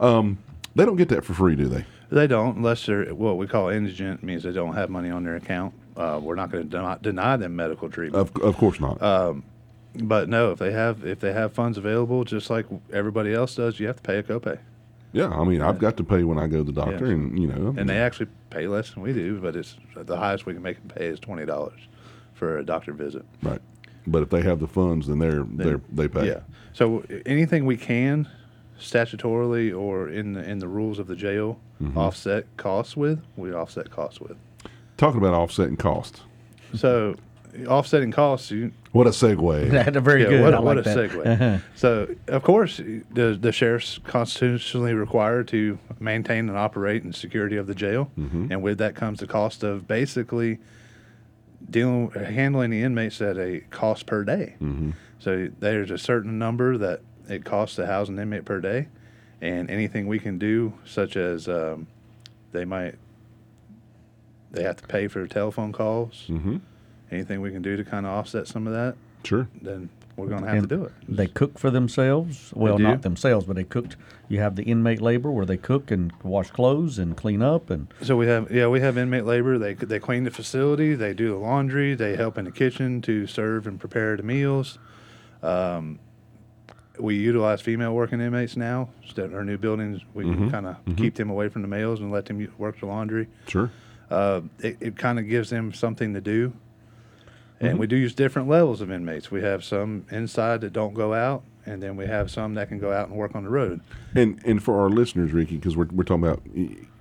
[0.00, 0.38] Um,
[0.74, 1.84] they don't get that for free, do they?
[2.10, 5.36] They don't, unless they're what we call indigent, means they don't have money on their
[5.36, 5.74] account.
[5.96, 8.20] Uh, we're not going to deny, deny them medical treatment.
[8.20, 8.98] Of, of course not.
[9.98, 13.80] But no, if they have if they have funds available, just like everybody else does,
[13.80, 14.58] you have to pay a copay,
[15.16, 17.14] yeah, I mean, I've got to pay when I go to the doctor, Yes.
[17.14, 19.40] and you know, and they actually pay less than we do.
[19.40, 21.80] But it's the highest we can make them pay is twenty dollars
[22.34, 23.24] for a doctor visit.
[23.42, 23.60] right.
[24.06, 26.26] But if they have the funds, then they're they're they pay.
[26.28, 26.40] Yeah.
[26.72, 28.28] So anything we can,
[28.78, 31.98] statutorily or in the in the rules of the jail, Mm-hmm.
[31.98, 34.38] offset costs with, we offset costs with.
[34.96, 36.22] Talking about offsetting costs.
[36.74, 37.16] So
[37.68, 39.70] offsetting costs, you What a segue.
[39.70, 40.42] That's very yeah, good.
[40.42, 41.10] What, I a, what like a that.
[41.10, 41.62] segue.
[41.74, 47.66] so, of course, the the sheriff's constitutionally required to maintain and operate and security of
[47.66, 48.50] the jail, Mm-hmm.
[48.52, 50.58] and with that comes the cost of basically
[51.68, 54.54] dealing handling the inmates at a cost per day.
[54.60, 54.90] Mm-hmm.
[55.18, 58.88] So there's a certain number that it costs to house an inmate per day,
[59.40, 61.86] and anything we can do, such as um,
[62.52, 62.94] they might
[64.52, 66.24] they have to pay for telephone calls.
[66.28, 66.58] Mm-hmm.
[67.10, 69.48] Anything we can do to kind of offset some of that, Sure.
[69.62, 70.92] then we're going to have And to do it.
[71.08, 72.52] They cook for themselves.
[72.56, 73.96] Well, not themselves, but they cooked.
[74.28, 77.86] You have the inmate labor where they cook and wash clothes and clean up and
[78.02, 79.56] So we have yeah we have inmate labor.
[79.58, 80.94] They they clean the facility.
[80.94, 81.94] They do the laundry.
[81.94, 84.78] They help in the kitchen to serve and prepare the meals.
[85.42, 85.98] Um,
[86.98, 88.88] we utilize female working inmates now.
[89.16, 92.26] Of our new buildings, we kind of keep them away from the males and let
[92.26, 93.28] them work the laundry.
[93.46, 93.70] Sure.
[94.10, 96.52] Uh, it it kind of gives them something to do.
[97.60, 99.30] And we do use different levels of inmates.
[99.30, 102.78] We have some inside that don't go out, and then we have some that can
[102.78, 103.80] go out and work on the road.
[104.14, 106.42] And and for our listeners, Ricky, because we're we're talking about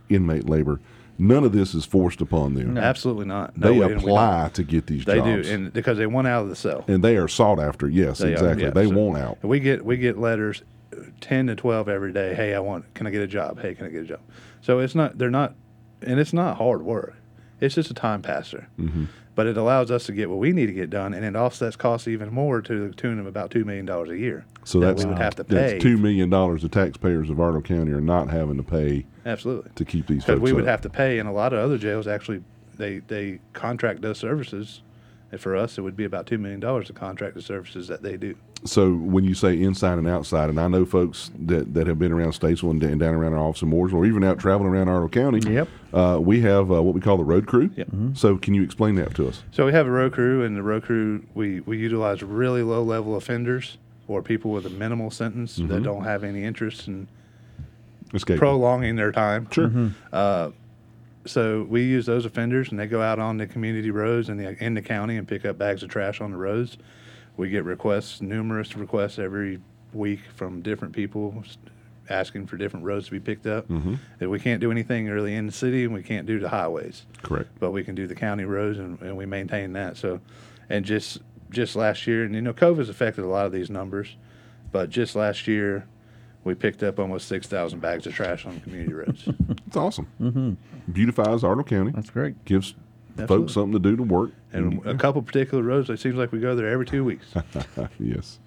[0.10, 0.80] inmate labor,
[1.18, 2.78] none of this is forced upon them.
[2.78, 3.58] Absolutely not.
[3.58, 5.06] No They apply to get these jobs.
[5.06, 5.48] They jobs.
[5.50, 6.86] do, and because they want out of the cell.
[6.88, 7.90] and they are sought after.
[7.90, 8.64] Yes, They are, exactly.
[8.64, 8.70] yeah.
[8.72, 9.44] they So want out.
[9.44, 10.64] We get we get letters,
[10.94, 12.34] uh, ten to twelve every day.
[12.34, 12.94] Hey, I want.
[12.94, 13.60] Can I get a job?
[13.62, 14.22] Hey, can I get a job?
[14.62, 15.18] So it's not.
[15.18, 15.54] They're not,
[16.02, 17.14] and it's not hard work.
[17.60, 18.68] It's just a time passer.
[18.80, 19.06] Mm-hmm.
[19.36, 21.76] But it allows us to get what we need to get done, and it offsets
[21.76, 24.46] costs even more to the tune of about two million dollars a year.
[24.64, 25.56] So that that's we would have to pay.
[25.56, 29.72] that's two million dollars the taxpayers of Iredell County are not having to pay Absolutely.
[29.76, 30.70] to keep these Because we would up.
[30.70, 32.44] have to pay, and a lot of other jails actually
[32.78, 34.82] they they contract those services.
[35.36, 38.02] And for us, it would be about two million dollars of contract the services that
[38.02, 38.36] they do.
[38.64, 42.14] So when you say inside and outside, and I know folks that, that have been
[42.14, 44.88] around Statesville and, and down around our office in Mooresville, or even out traveling around
[44.88, 45.68] Iredell County, Yep.
[45.94, 47.70] uh, we have uh, what we call the road crew.
[47.76, 47.90] Yep.
[48.14, 49.44] So can you explain that to us?
[49.52, 52.82] So we have a road crew, and the road crew we we utilize really low
[52.82, 53.78] level offenders
[54.08, 57.10] or people with a minimal sentence that don't have any interest in
[58.14, 58.38] Escape.
[58.40, 59.50] prolonging their time.
[59.52, 59.92] Sure.
[60.14, 60.52] Uh,
[61.26, 64.64] so we use those offenders, and they go out on the community roads in the
[64.64, 66.78] in the county and pick up bags of trash on the roads.
[67.38, 69.60] We get requests, numerous requests every
[69.94, 71.44] week from different people
[72.10, 73.68] asking for different roads to be picked up.
[73.68, 73.96] Mm-hmm.
[74.20, 77.06] And we can't do anything really in the city, and we can't do the highways
[77.24, 77.50] Correct.
[77.60, 79.98] but we can do the county roads and, and we maintain that.
[79.98, 80.22] So,
[80.70, 81.20] and just
[81.50, 84.16] just last year, and you know, COVID's affected a lot of these numbers,
[84.72, 85.86] but just last year,
[86.46, 89.28] we picked up almost six thousand bags of trash on community roads.
[89.68, 90.08] It's awesome.
[90.22, 90.54] Mm-hmm.
[90.94, 91.92] Beautifies Iredell County.
[91.92, 92.46] That's great.
[92.46, 92.76] Gives
[93.18, 93.38] Absolutely.
[93.38, 94.32] folks something to do to work.
[94.54, 97.26] and a couple particular roads, it seems like we go there every two weeks.
[98.00, 98.40] yes,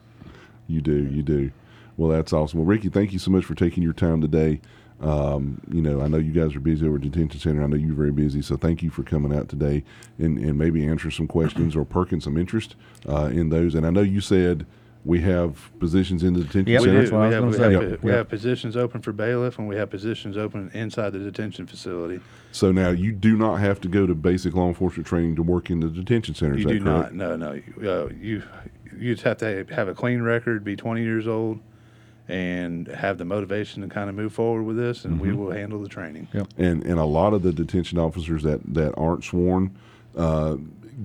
[0.67, 1.05] you do.
[1.05, 1.51] You do.
[1.99, 2.61] Well, that's awesome.
[2.61, 4.61] Well, Ricky, thank you so much for taking your time today.
[5.01, 7.63] Um, you know, I know you guys are busy over at detention center.
[7.63, 9.85] I know you're very busy, so thank you for coming out today
[10.19, 12.75] and, and maybe answer some questions or perking some interest
[13.09, 13.75] uh, in those.
[13.75, 14.67] And I know you said
[15.09, 16.99] we have positions in the detention Yep, we center.
[17.01, 17.63] that's what I We was have, gonna we, say.
[17.83, 18.19] have, Yep, we yep.
[18.19, 22.21] have positions open for bailiff, and we have positions open inside the detention facility.
[22.53, 25.71] So now you do not have to go to basic law enforcement training to work
[25.71, 26.57] in the detention center.
[26.57, 27.15] Is You that do correct?
[27.15, 27.15] not.
[27.15, 27.53] No, no.
[27.81, 28.43] You, uh, you
[28.99, 31.61] you just have to have a clean record, be 20 years old,
[32.29, 35.81] and have the motivation to kind of move forward with this, and we will handle
[35.81, 36.29] the training.
[36.35, 36.49] Yep.
[36.59, 39.75] and and a lot of the detention officers that that aren't sworn
[40.19, 40.57] uh,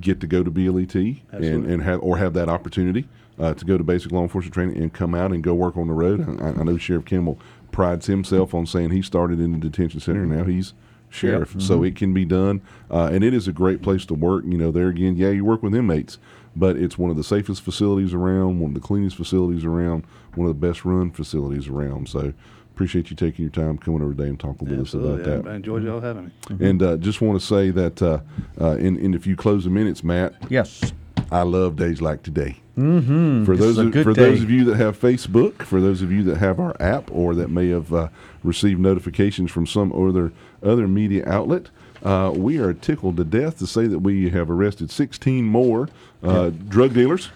[0.01, 1.73] get to go to BLET and Absolutely.
[1.73, 3.07] and have or have that opportunity
[3.39, 5.87] uh, to go to basic law enforcement training and come out and go work on
[5.87, 6.41] the road.
[6.41, 7.39] I, I know Sheriff Campbell
[7.71, 10.73] prides himself on saying he started in the detention center now he's
[11.09, 11.55] sheriff.
[11.59, 14.43] So it can be done, uh, and it is a great place to work.
[14.47, 16.17] You know, there again, yeah, you work with inmates,
[16.55, 20.05] but it's one of the safest facilities around, one of the cleanest facilities around,
[20.35, 22.09] one of the best run facilities around.
[22.09, 22.33] So.
[22.73, 25.43] Appreciate you taking your time coming over today and talking with us about Absolutely.
[25.43, 25.47] that.
[25.47, 26.31] I enjoyed y'all having me.
[26.59, 28.21] And uh, just want to say that uh,
[28.59, 30.91] uh, in, in a few closing minutes, Matt, Yes.
[31.31, 32.57] I love days like today.
[32.77, 33.45] Mm-hmm.
[33.45, 36.11] For This those of, good for those of you that have Facebook, for those of
[36.11, 38.07] you that have our app, or that may have uh,
[38.43, 40.31] received notifications from some other
[40.63, 41.69] other media outlet,
[42.03, 45.87] uh, we are tickled to death to say that we have arrested 16 more
[46.23, 47.29] uh, drug dealers.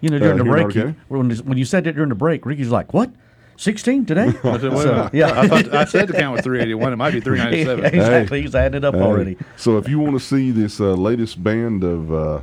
[0.00, 2.46] You know, Uh, during the break, you, when, when you said that during the break,
[2.46, 3.10] Ricky's like, "What?
[3.56, 5.40] 16 today?" I said, wait So, yeah.
[5.40, 6.92] I thought I said the count was 381.
[6.92, 7.84] It might be 397.
[7.94, 8.42] exactly.
[8.42, 9.36] He's added up Hey, already.
[9.56, 12.40] So if you want to see this uh, latest band of uh,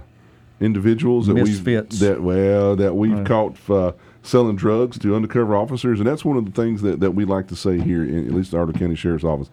[0.61, 1.99] individuals that Misfits.
[1.99, 3.91] we've that well that we've caught uh,
[4.21, 7.47] selling drugs to undercover officers, and that's one of the things that, that we like
[7.47, 9.49] to say here, in, at least the Iredell County Sheriff's Office.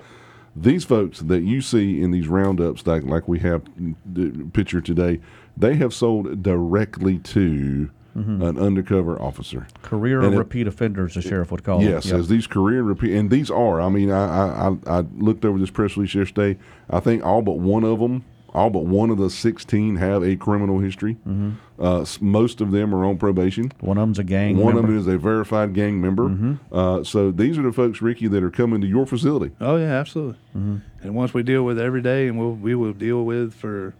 [0.54, 3.62] These folks that you see in these roundups, like like we have
[4.04, 5.20] the picture today,
[5.56, 9.68] they have sold directly to an undercover officer.
[9.82, 12.14] Career And it- repeat offenders, the sheriff would call Yes, them.
[12.16, 12.20] Yep.
[12.22, 13.80] as these career and repeat, and these are.
[13.80, 16.58] I mean, I I I looked over this press release yesterday.
[16.90, 20.36] I think all but one of them, all but one of the sixteen, have a
[20.36, 21.14] criminal history.
[21.26, 21.50] Mm-hmm.
[21.78, 23.72] Uh, most of them are on probation.
[23.80, 24.80] One of them's a gang One member.
[24.80, 26.24] of them is a verified gang member.
[26.28, 26.54] Mm-hmm.
[26.74, 29.54] Uh, so these are the folks, Ricky, that are coming to your facility.
[29.60, 30.38] Oh yeah, absolutely.
[30.54, 33.94] And once we deal with every day, and we'll we will deal with for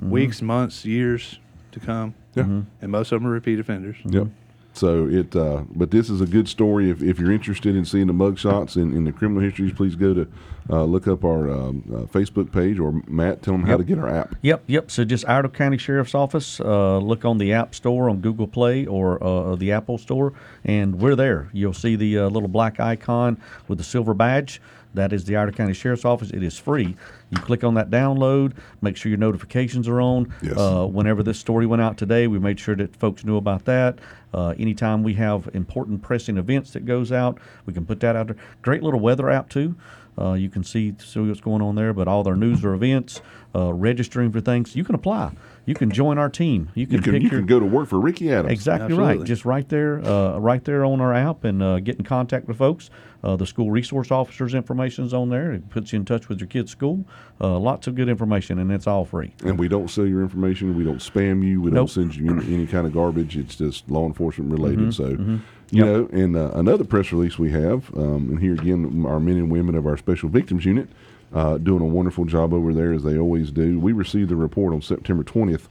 [0.00, 1.38] weeks, months, years
[1.72, 2.14] to come.
[2.34, 2.42] Yeah.
[2.82, 3.96] And most of them are repeat offenders.
[4.04, 4.28] Yep.
[4.74, 6.90] So it, uh, but this is a good story.
[6.90, 9.94] If, if you're interested in seeing the mug shots and, and the criminal histories, please
[9.94, 10.28] go to
[10.68, 13.98] uh, look up our um, uh, Facebook page or Matt, tell them how to get
[13.98, 14.34] our app.
[14.42, 14.90] Yep, yep.
[14.90, 16.58] So just Iredell County Sheriff's Office.
[16.58, 20.32] Uh, look on the App Store on Google Play or uh, the Apple Store,
[20.64, 21.50] and we're there.
[21.52, 24.60] You'll see the uh, little black icon with the silver badge.
[24.94, 26.30] That is the Iredell County Sheriff's Office.
[26.30, 26.96] It is free.
[27.30, 28.52] You click on that download.
[28.80, 30.32] Make sure your notifications are on.
[30.40, 30.56] Yes.
[30.56, 33.98] Uh, whenever this story went out today, we made sure that folks knew about that.
[34.32, 38.28] Uh, anytime we have important pressing events that goes out, we can put that out
[38.28, 38.36] there.
[38.62, 39.76] Great little weather app too.
[40.16, 43.20] Uh, you can see see what's going on there, but all their news or events,
[43.54, 45.32] uh, registering for things, you can apply.
[45.66, 46.70] You can join our team.
[46.74, 48.52] You can, You can, pick you your can go to work for Ricky Adams.
[48.52, 49.22] Exactly right.
[49.24, 52.58] Just right there, uh, right there on our app, and uh, get in contact with
[52.58, 52.90] folks.
[53.24, 55.52] Uh, the school resource officers' information is on there.
[55.52, 57.06] It puts you in touch with your kid's school.
[57.40, 59.32] Uh, lots of good information, and it's all free.
[59.42, 60.76] And we don't sell your information.
[60.76, 61.62] We don't spam you.
[61.62, 61.74] We Nope.
[61.74, 63.38] don't send you any, kind of garbage.
[63.38, 64.90] It's just law enforcement related.
[64.90, 69.04] Mm-hmm, So, you know, and uh, another press release we have, um, and here again,
[69.06, 70.88] our men and women of our special victims unit
[71.32, 73.78] uh, doing a wonderful job over there as they always do.
[73.80, 75.68] We received a report on September 20th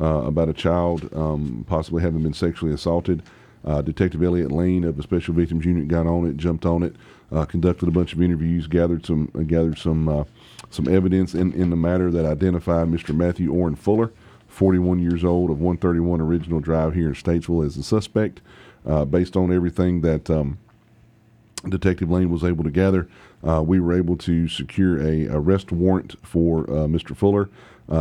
[0.00, 3.22] uh, about a child um, possibly having been sexually assaulted.
[3.64, 6.94] Uh, Detective Elliot Lane of the Special Victims Unit got on it, jumped on it,
[7.32, 10.24] uh, conducted a bunch of interviews, gathered some uh, gathered some uh,
[10.70, 13.14] some evidence in, in the matter that identified Mr.
[13.14, 14.12] Matthew Orrin Fuller,
[14.48, 18.40] 41 years old of 131 Original Drive here in Statesville, as the suspect.
[18.86, 20.58] Uh, based on everything that um,
[21.66, 23.08] Detective Lane was able to gather,
[23.48, 27.16] uh, we were able to secure a arrest warrant for Mr.
[27.16, 27.48] Fuller.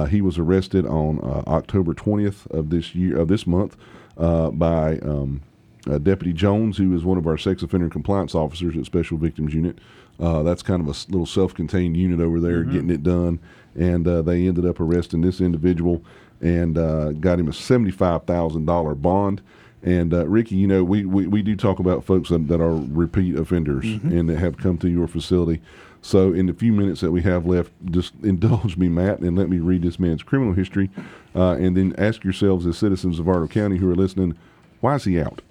[0.09, 3.78] He was arrested on October 20th of this year of this month
[4.18, 5.41] by um,
[5.90, 9.54] uh, Deputy Jones, who is one of our sex offender compliance officers at Special Victims
[9.54, 9.80] Unit.
[10.20, 12.72] Uh, that's kind of a little self-contained unit over there, Mm-hmm.
[12.74, 13.40] getting it done,
[13.76, 16.04] and uh, they ended up arresting this individual
[16.42, 19.42] and uh, got him a seventy-five thousand dollar bond.
[19.82, 22.74] And uh, Ricky, you know, we, we, we do talk about folks that, that are
[22.74, 25.62] repeat offenders and that have come to your facility.
[26.02, 29.50] So, in the few minutes that we have left, just indulge me, Matt, and let
[29.50, 30.90] me read this man's criminal history,
[31.36, 34.38] uh, and then ask yourselves, as citizens of Iredell County who are listening,
[34.80, 35.42] why is he out?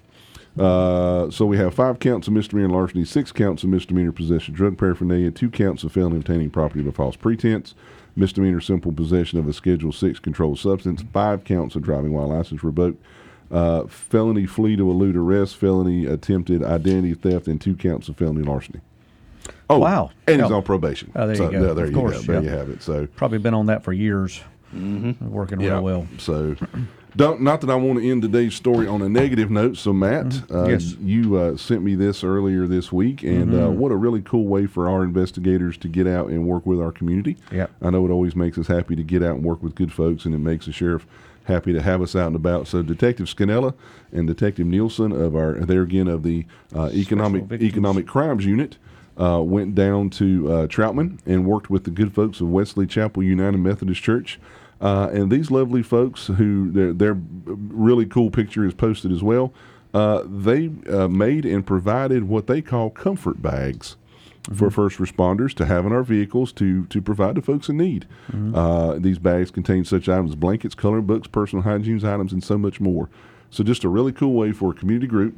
[0.57, 4.57] Uh, so we have five counts of misdemeanor larceny, six counts of misdemeanor possession of
[4.57, 7.73] drug paraphernalia, two counts of felony obtaining property by false pretense,
[8.15, 12.63] misdemeanor simple possession of a Schedule Six controlled substance, five counts of driving while license
[12.63, 13.01] revoked,
[13.51, 18.43] uh, felony flee to elude arrest, felony attempted identity theft, and two counts of felony
[18.43, 18.81] larceny.
[19.69, 20.11] Oh, Wow.
[20.27, 20.55] And he's Yeah.
[20.57, 21.11] on probation.
[21.15, 21.59] Oh, there so, you go.
[21.61, 22.33] no, there Of you course, go.
[22.33, 22.51] There yeah.
[22.51, 22.83] you have it.
[22.83, 24.41] So Probably been on that for years.
[25.21, 26.07] Working real well.
[26.17, 26.55] so,
[27.15, 29.77] don't not that I want to end today's story on a negative note.
[29.77, 30.69] So, Matt, uh, Mm-hmm.
[30.69, 30.83] Yes.
[30.93, 31.07] Mm-hmm.
[31.07, 34.65] you uh, sent me this earlier this week, and uh, what a really cool way
[34.65, 37.37] for our investigators to get out and work with our community.
[37.51, 37.71] Yep.
[37.81, 40.25] I know it always makes us happy to get out and work with good folks,
[40.25, 41.05] and it makes the sheriff
[41.45, 42.67] happy to have us out and about.
[42.67, 43.75] So, Detective Scanella
[44.11, 46.45] and Detective Nielsen of our there again of the
[46.75, 48.77] uh, economic economic crimes unit.
[49.15, 53.21] Uh, went down to uh, Troutman and worked with the good folks of Wesley Chapel
[53.21, 54.39] United Methodist Church.
[54.83, 57.13] Uh, and these lovely folks, who their, their
[57.45, 59.53] really cool picture is posted as well,
[59.93, 63.95] uh, they uh, made and provided what they call comfort bags
[64.53, 68.05] for first responders to have in our vehicles to to provide to folks in need.
[68.53, 72.57] Uh, these bags contain such items as blankets, coloring books, personal hygiene items, and so
[72.57, 73.07] much more.
[73.51, 75.37] So just a really cool way for a community group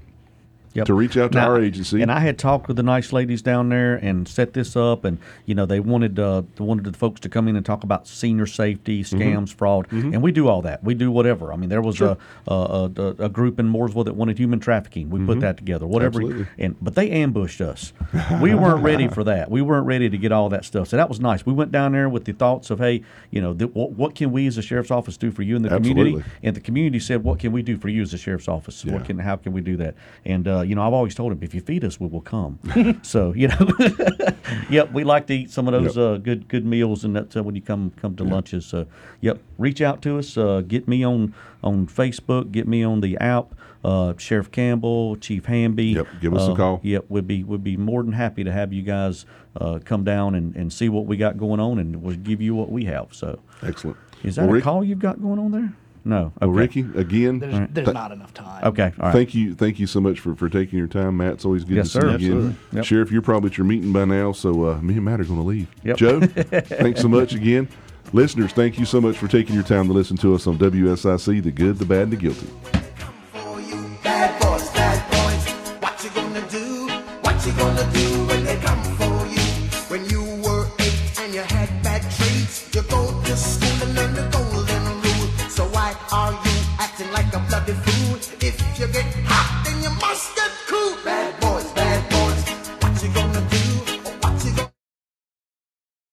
[0.76, 0.86] Yep.
[0.88, 2.02] to reach out to Now- our agency.
[2.02, 5.18] And I had talked with the nice ladies down there and set this up, and
[5.46, 8.08] you know they wanted uh, they wanted the folks to come in and talk about
[8.08, 9.18] senior safety, Mm-hmm.
[9.22, 10.84] scams, fraud, and we do all that.
[10.84, 11.54] We do whatever.
[11.54, 12.18] I mean, there was a,
[12.48, 15.10] a, a a group in Mooresville that wanted human trafficking.
[15.10, 15.88] We put that together.
[15.88, 16.20] Whatever.
[16.20, 16.32] Mm-hmm.
[16.42, 16.64] Absolutely.
[16.66, 17.94] And but they ambushed us.
[18.42, 19.50] we weren't ready for that.
[19.50, 20.90] We weren't ready to get all that stuff.
[20.90, 21.46] So that was nice.
[21.46, 23.02] We went down there with the thoughts of, hey,
[23.32, 25.62] you know, th- what, what can we as a sheriff's office do for you in
[25.62, 26.22] the community?
[26.44, 28.84] And the community said, "What can we do for you as a sheriff's office?
[28.84, 28.94] Yeah.
[28.94, 29.96] What can, how can we do that?"
[30.26, 32.60] And uh, you know, I've always told him, "If you feed us, we will come."
[33.04, 33.68] so you know,
[34.70, 36.04] yep, we like to eat some of those Yep.
[36.06, 38.66] uh, good good meals, and that's uh, when you come come to lunches.
[38.66, 38.86] So
[39.22, 40.38] yep, reach out to us.
[40.38, 42.52] Uh, get me on on Facebook.
[42.52, 43.54] Get me on the app.
[43.84, 45.86] Uh, Sheriff Campbell, Chief Hamby.
[45.88, 46.80] Yep, give us a Uh, call.
[46.84, 49.26] Yep, we'd be would be more than happy to have you guys
[49.62, 52.56] uh, come down and, and see what we got going on, and we'll give you
[52.56, 53.08] what we have.
[53.12, 53.98] So Excellent.
[54.24, 55.74] is that Well, a Rick- call you've got going on there?
[56.08, 56.32] No.
[56.40, 58.64] Well, Ricky, again, There's, there's th- not enough time.
[58.64, 58.94] Okay.
[59.00, 59.12] All right.
[59.12, 61.34] Thank you, thank you so much for, for taking your time, Matt.
[61.34, 62.18] It's always good Yes, to sir.
[62.20, 62.58] see you again.
[62.74, 62.86] Yep.
[62.86, 65.40] Sheriff, you're probably at your meeting by now, so uh, me and Matt are going
[65.42, 65.68] to leave.
[65.84, 65.98] Yep.
[65.98, 67.68] Joe, thanks so much again.
[68.14, 71.42] Listeners, thank you so much for taking your time to listen to us on WSIC,
[71.44, 72.48] the good, the bad, and the guilty.